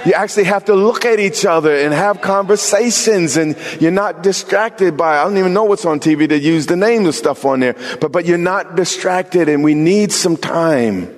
You 0.05 0.13
actually 0.13 0.45
have 0.45 0.65
to 0.65 0.75
look 0.75 1.05
at 1.05 1.19
each 1.19 1.45
other 1.45 1.75
and 1.75 1.93
have 1.93 2.21
conversations 2.21 3.37
and 3.37 3.57
you're 3.79 3.91
not 3.91 4.23
distracted 4.23 4.95
by, 4.95 5.17
I 5.17 5.23
don't 5.23 5.37
even 5.37 5.53
know 5.53 5.65
what's 5.65 5.85
on 5.85 5.99
TV 5.99 6.27
to 6.29 6.39
use 6.39 6.67
the 6.67 6.75
names 6.75 7.07
of 7.07 7.15
stuff 7.15 7.45
on 7.45 7.59
there, 7.59 7.75
but, 7.99 8.11
but 8.11 8.25
you're 8.25 8.37
not 8.37 8.75
distracted 8.75 9.49
and 9.49 9.63
we 9.63 9.73
need 9.73 10.11
some 10.11 10.37
time 10.37 11.13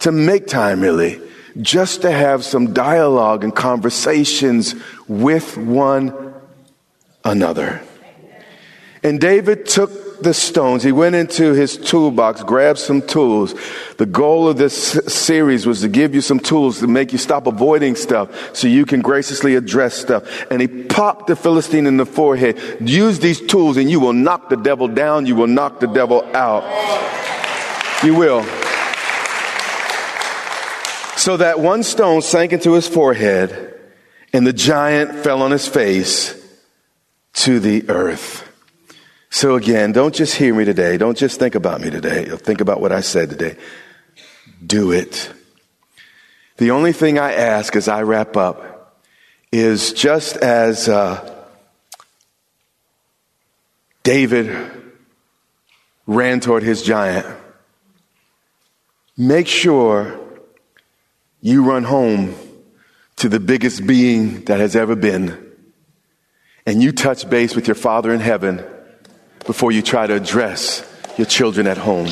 to 0.00 0.12
make 0.12 0.46
time 0.46 0.80
really 0.80 1.20
just 1.60 2.02
to 2.02 2.10
have 2.10 2.44
some 2.44 2.72
dialogue 2.72 3.44
and 3.44 3.54
conversations 3.54 4.74
with 5.08 5.56
one 5.56 6.34
another. 7.24 7.82
And 9.02 9.20
David 9.20 9.66
took 9.66 10.07
the 10.22 10.34
stones. 10.34 10.82
He 10.82 10.92
went 10.92 11.14
into 11.14 11.52
his 11.52 11.76
toolbox, 11.76 12.42
grabbed 12.42 12.78
some 12.78 13.02
tools. 13.02 13.54
The 13.96 14.06
goal 14.06 14.48
of 14.48 14.56
this 14.56 14.92
series 15.06 15.66
was 15.66 15.80
to 15.82 15.88
give 15.88 16.14
you 16.14 16.20
some 16.20 16.40
tools 16.40 16.80
to 16.80 16.86
make 16.86 17.12
you 17.12 17.18
stop 17.18 17.46
avoiding 17.46 17.94
stuff 17.94 18.56
so 18.56 18.68
you 18.68 18.86
can 18.86 19.00
graciously 19.00 19.54
address 19.54 19.94
stuff. 19.94 20.46
And 20.50 20.60
he 20.60 20.68
popped 20.68 21.26
the 21.26 21.36
Philistine 21.36 21.86
in 21.86 21.96
the 21.96 22.06
forehead. 22.06 22.58
Use 22.80 23.18
these 23.18 23.40
tools 23.40 23.76
and 23.76 23.90
you 23.90 24.00
will 24.00 24.12
knock 24.12 24.48
the 24.48 24.56
devil 24.56 24.88
down. 24.88 25.26
You 25.26 25.36
will 25.36 25.46
knock 25.46 25.80
the 25.80 25.86
devil 25.86 26.24
out. 26.34 26.64
You 28.04 28.14
will. 28.14 28.42
So 31.16 31.36
that 31.36 31.58
one 31.58 31.82
stone 31.82 32.22
sank 32.22 32.52
into 32.52 32.72
his 32.72 32.86
forehead 32.86 33.74
and 34.32 34.46
the 34.46 34.52
giant 34.52 35.24
fell 35.24 35.42
on 35.42 35.50
his 35.50 35.66
face 35.66 36.34
to 37.34 37.60
the 37.60 37.88
earth. 37.88 38.47
So 39.30 39.56
again, 39.56 39.92
don't 39.92 40.14
just 40.14 40.34
hear 40.36 40.54
me 40.54 40.64
today. 40.64 40.96
Don't 40.96 41.16
just 41.16 41.38
think 41.38 41.54
about 41.54 41.80
me 41.80 41.90
today. 41.90 42.24
Think 42.24 42.60
about 42.60 42.80
what 42.80 42.92
I 42.92 43.00
said 43.00 43.30
today. 43.30 43.56
Do 44.64 44.90
it. 44.92 45.32
The 46.56 46.70
only 46.70 46.92
thing 46.92 47.18
I 47.18 47.34
ask 47.34 47.76
as 47.76 47.88
I 47.88 48.02
wrap 48.02 48.36
up 48.36 48.98
is 49.52 49.92
just 49.92 50.36
as 50.38 50.88
uh, 50.88 51.46
David 54.02 54.56
ran 56.06 56.40
toward 56.40 56.62
his 56.62 56.82
giant, 56.82 57.26
make 59.16 59.46
sure 59.46 60.18
you 61.40 61.62
run 61.62 61.84
home 61.84 62.34
to 63.16 63.28
the 63.28 63.38
biggest 63.38 63.86
being 63.86 64.44
that 64.44 64.58
has 64.58 64.74
ever 64.74 64.96
been 64.96 65.44
and 66.66 66.82
you 66.82 66.92
touch 66.92 67.28
base 67.28 67.54
with 67.54 67.66
your 67.68 67.74
Father 67.74 68.12
in 68.12 68.20
heaven 68.20 68.64
before 69.48 69.72
you 69.72 69.80
try 69.80 70.06
to 70.06 70.12
address 70.12 70.84
your 71.16 71.24
children 71.24 71.66
at 71.66 71.78
home. 71.78 72.06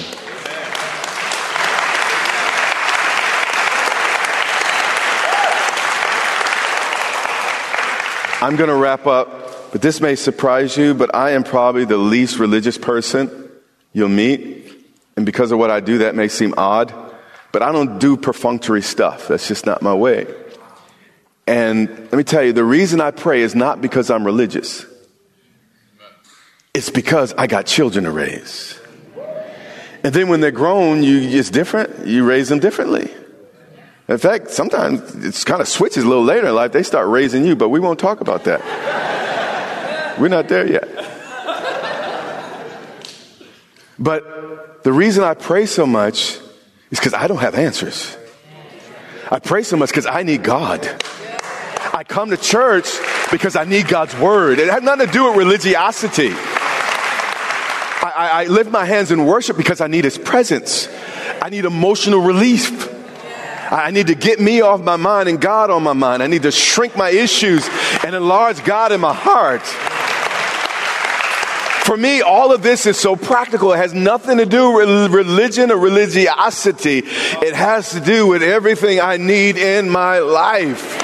I'm 8.40 8.56
going 8.56 8.70
to 8.70 8.74
wrap 8.74 9.06
up, 9.06 9.70
but 9.70 9.82
this 9.82 10.00
may 10.00 10.14
surprise 10.14 10.78
you, 10.78 10.94
but 10.94 11.14
I 11.14 11.32
am 11.32 11.44
probably 11.44 11.84
the 11.84 11.98
least 11.98 12.38
religious 12.38 12.78
person 12.78 13.50
you'll 13.92 14.08
meet. 14.08 14.72
And 15.18 15.26
because 15.26 15.52
of 15.52 15.58
what 15.58 15.70
I 15.70 15.80
do, 15.80 15.98
that 15.98 16.14
may 16.14 16.28
seem 16.28 16.54
odd, 16.56 16.94
but 17.52 17.60
I 17.60 17.70
don't 17.70 17.98
do 17.98 18.16
perfunctory 18.16 18.80
stuff. 18.80 19.28
That's 19.28 19.46
just 19.46 19.66
not 19.66 19.82
my 19.82 19.92
way. 19.92 20.26
And 21.46 21.90
let 21.90 22.14
me 22.14 22.24
tell 22.24 22.42
you, 22.42 22.54
the 22.54 22.64
reason 22.64 23.02
I 23.02 23.10
pray 23.10 23.42
is 23.42 23.54
not 23.54 23.82
because 23.82 24.10
I'm 24.10 24.24
religious. 24.24 24.86
It's 26.76 26.90
because 26.90 27.32
I 27.38 27.46
got 27.46 27.64
children 27.64 28.04
to 28.04 28.10
raise. 28.10 28.78
And 30.04 30.14
then 30.14 30.28
when 30.28 30.42
they're 30.42 30.50
grown, 30.50 31.02
you, 31.02 31.16
it's 31.20 31.48
different. 31.48 32.06
You 32.06 32.22
raise 32.22 32.50
them 32.50 32.58
differently. 32.58 33.10
In 34.08 34.18
fact, 34.18 34.50
sometimes 34.50 35.24
it's 35.24 35.42
kind 35.42 35.62
of 35.62 35.68
switches 35.68 36.04
a 36.04 36.06
little 36.06 36.22
later 36.22 36.48
in 36.48 36.54
life. 36.54 36.72
They 36.72 36.82
start 36.82 37.08
raising 37.08 37.46
you, 37.46 37.56
but 37.56 37.70
we 37.70 37.80
won't 37.80 37.98
talk 37.98 38.20
about 38.20 38.44
that. 38.44 38.60
We're 40.20 40.28
not 40.28 40.48
there 40.48 40.70
yet. 40.70 40.86
But 43.98 44.82
the 44.84 44.92
reason 44.92 45.24
I 45.24 45.32
pray 45.32 45.64
so 45.64 45.86
much 45.86 46.36
is 46.90 46.98
because 46.98 47.14
I 47.14 47.26
don't 47.26 47.40
have 47.40 47.54
answers. 47.54 48.18
I 49.30 49.38
pray 49.38 49.62
so 49.62 49.78
much 49.78 49.88
because 49.88 50.04
I 50.04 50.24
need 50.24 50.42
God. 50.44 50.86
I 51.94 52.04
come 52.06 52.28
to 52.28 52.36
church 52.36 52.86
because 53.30 53.56
I 53.56 53.64
need 53.64 53.88
God's 53.88 54.14
word. 54.18 54.58
It 54.58 54.68
has 54.68 54.82
nothing 54.82 55.06
to 55.06 55.12
do 55.12 55.24
with 55.30 55.38
religiosity. 55.38 56.34
I, 58.16 58.44
I 58.44 58.46
lift 58.46 58.70
my 58.70 58.84
hands 58.84 59.10
in 59.10 59.26
worship 59.26 59.56
because 59.56 59.80
I 59.80 59.88
need 59.88 60.04
His 60.04 60.16
presence. 60.16 60.88
I 61.42 61.50
need 61.50 61.64
emotional 61.64 62.20
relief. 62.20 62.92
I 63.70 63.90
need 63.90 64.06
to 64.06 64.14
get 64.14 64.40
me 64.40 64.60
off 64.60 64.80
my 64.80 64.96
mind 64.96 65.28
and 65.28 65.40
God 65.40 65.70
on 65.70 65.82
my 65.82 65.92
mind. 65.92 66.22
I 66.22 66.28
need 66.28 66.42
to 66.42 66.52
shrink 66.52 66.96
my 66.96 67.10
issues 67.10 67.68
and 68.04 68.14
enlarge 68.14 68.64
God 68.64 68.92
in 68.92 69.00
my 69.00 69.12
heart. 69.12 69.62
For 71.84 71.96
me, 71.96 72.20
all 72.20 72.52
of 72.52 72.62
this 72.62 72.86
is 72.86 72.96
so 72.96 73.14
practical. 73.14 73.72
It 73.72 73.76
has 73.76 73.94
nothing 73.94 74.38
to 74.38 74.46
do 74.46 74.72
with 74.72 75.12
religion 75.12 75.70
or 75.70 75.76
religiosity. 75.76 77.02
It 77.04 77.54
has 77.54 77.90
to 77.90 78.00
do 78.00 78.26
with 78.26 78.42
everything 78.42 79.00
I 79.00 79.18
need 79.18 79.56
in 79.56 79.88
my 79.88 80.18
life. 80.18 80.95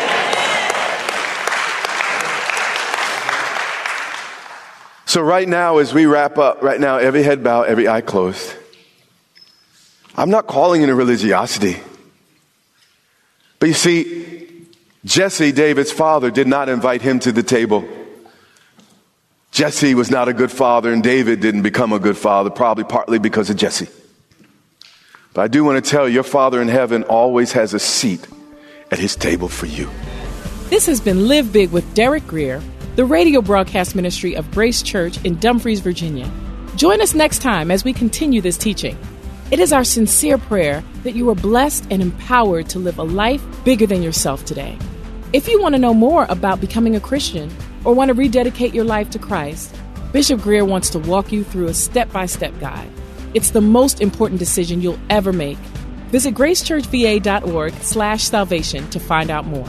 So, 5.12 5.20
right 5.20 5.46
now, 5.46 5.76
as 5.76 5.92
we 5.92 6.06
wrap 6.06 6.38
up, 6.38 6.62
right 6.62 6.80
now, 6.80 6.96
every 6.96 7.22
head 7.22 7.44
bowed, 7.44 7.66
every 7.66 7.86
eye 7.86 8.00
closed. 8.00 8.50
I'm 10.16 10.30
not 10.30 10.46
calling 10.46 10.80
it 10.80 10.88
a 10.88 10.94
religiosity. 10.94 11.76
But 13.58 13.68
you 13.68 13.74
see, 13.74 14.68
Jesse, 15.04 15.52
David's 15.52 15.92
father, 15.92 16.30
did 16.30 16.46
not 16.46 16.70
invite 16.70 17.02
him 17.02 17.18
to 17.18 17.30
the 17.30 17.42
table. 17.42 17.86
Jesse 19.50 19.94
was 19.94 20.10
not 20.10 20.28
a 20.28 20.32
good 20.32 20.50
father, 20.50 20.90
and 20.90 21.02
David 21.02 21.40
didn't 21.40 21.60
become 21.60 21.92
a 21.92 21.98
good 21.98 22.16
father, 22.16 22.48
probably 22.48 22.84
partly 22.84 23.18
because 23.18 23.50
of 23.50 23.56
Jesse. 23.58 23.88
But 25.34 25.42
I 25.42 25.48
do 25.48 25.62
want 25.62 25.84
to 25.84 25.90
tell 25.90 26.08
you, 26.08 26.14
your 26.14 26.22
Father 26.22 26.62
in 26.62 26.68
heaven 26.68 27.02
always 27.02 27.52
has 27.52 27.74
a 27.74 27.78
seat 27.78 28.26
at 28.90 28.98
his 28.98 29.14
table 29.14 29.48
for 29.48 29.66
you. 29.66 29.90
This 30.70 30.86
has 30.86 31.02
been 31.02 31.28
Live 31.28 31.52
Big 31.52 31.70
with 31.70 31.92
Derek 31.92 32.26
Grier, 32.26 32.62
the 32.94 33.04
radio 33.06 33.40
broadcast 33.40 33.96
ministry 33.96 34.36
of 34.36 34.50
Grace 34.50 34.82
Church 34.82 35.22
in 35.24 35.38
Dumfries, 35.38 35.80
Virginia. 35.80 36.30
Join 36.76 37.00
us 37.00 37.14
next 37.14 37.40
time 37.40 37.70
as 37.70 37.84
we 37.84 37.94
continue 37.94 38.42
this 38.42 38.58
teaching. 38.58 38.98
It 39.50 39.58
is 39.58 39.72
our 39.72 39.82
sincere 39.82 40.36
prayer 40.36 40.84
that 41.02 41.14
you 41.14 41.30
are 41.30 41.34
blessed 41.34 41.86
and 41.90 42.02
empowered 42.02 42.68
to 42.68 42.78
live 42.78 42.98
a 42.98 43.02
life 43.02 43.42
bigger 43.64 43.86
than 43.86 44.02
yourself 44.02 44.44
today. 44.44 44.78
If 45.32 45.48
you 45.48 45.58
want 45.58 45.74
to 45.74 45.80
know 45.80 45.94
more 45.94 46.26
about 46.28 46.60
becoming 46.60 46.94
a 46.94 47.00
Christian 47.00 47.50
or 47.84 47.94
want 47.94 48.10
to 48.10 48.14
rededicate 48.14 48.74
your 48.74 48.84
life 48.84 49.08
to 49.10 49.18
Christ, 49.18 49.74
Bishop 50.12 50.42
Grier 50.42 50.66
wants 50.66 50.90
to 50.90 50.98
walk 50.98 51.32
you 51.32 51.44
through 51.44 51.68
a 51.68 51.74
step 51.74 52.12
by 52.12 52.26
step 52.26 52.52
guide. 52.60 52.90
It's 53.32 53.52
the 53.52 53.62
most 53.62 54.02
important 54.02 54.38
decision 54.38 54.82
you'll 54.82 55.00
ever 55.08 55.32
make. 55.32 55.56
Visit 56.10 56.34
gracechurchva.org 56.34 57.72
slash 57.74 58.24
salvation 58.24 58.90
to 58.90 59.00
find 59.00 59.30
out 59.30 59.46
more. 59.46 59.68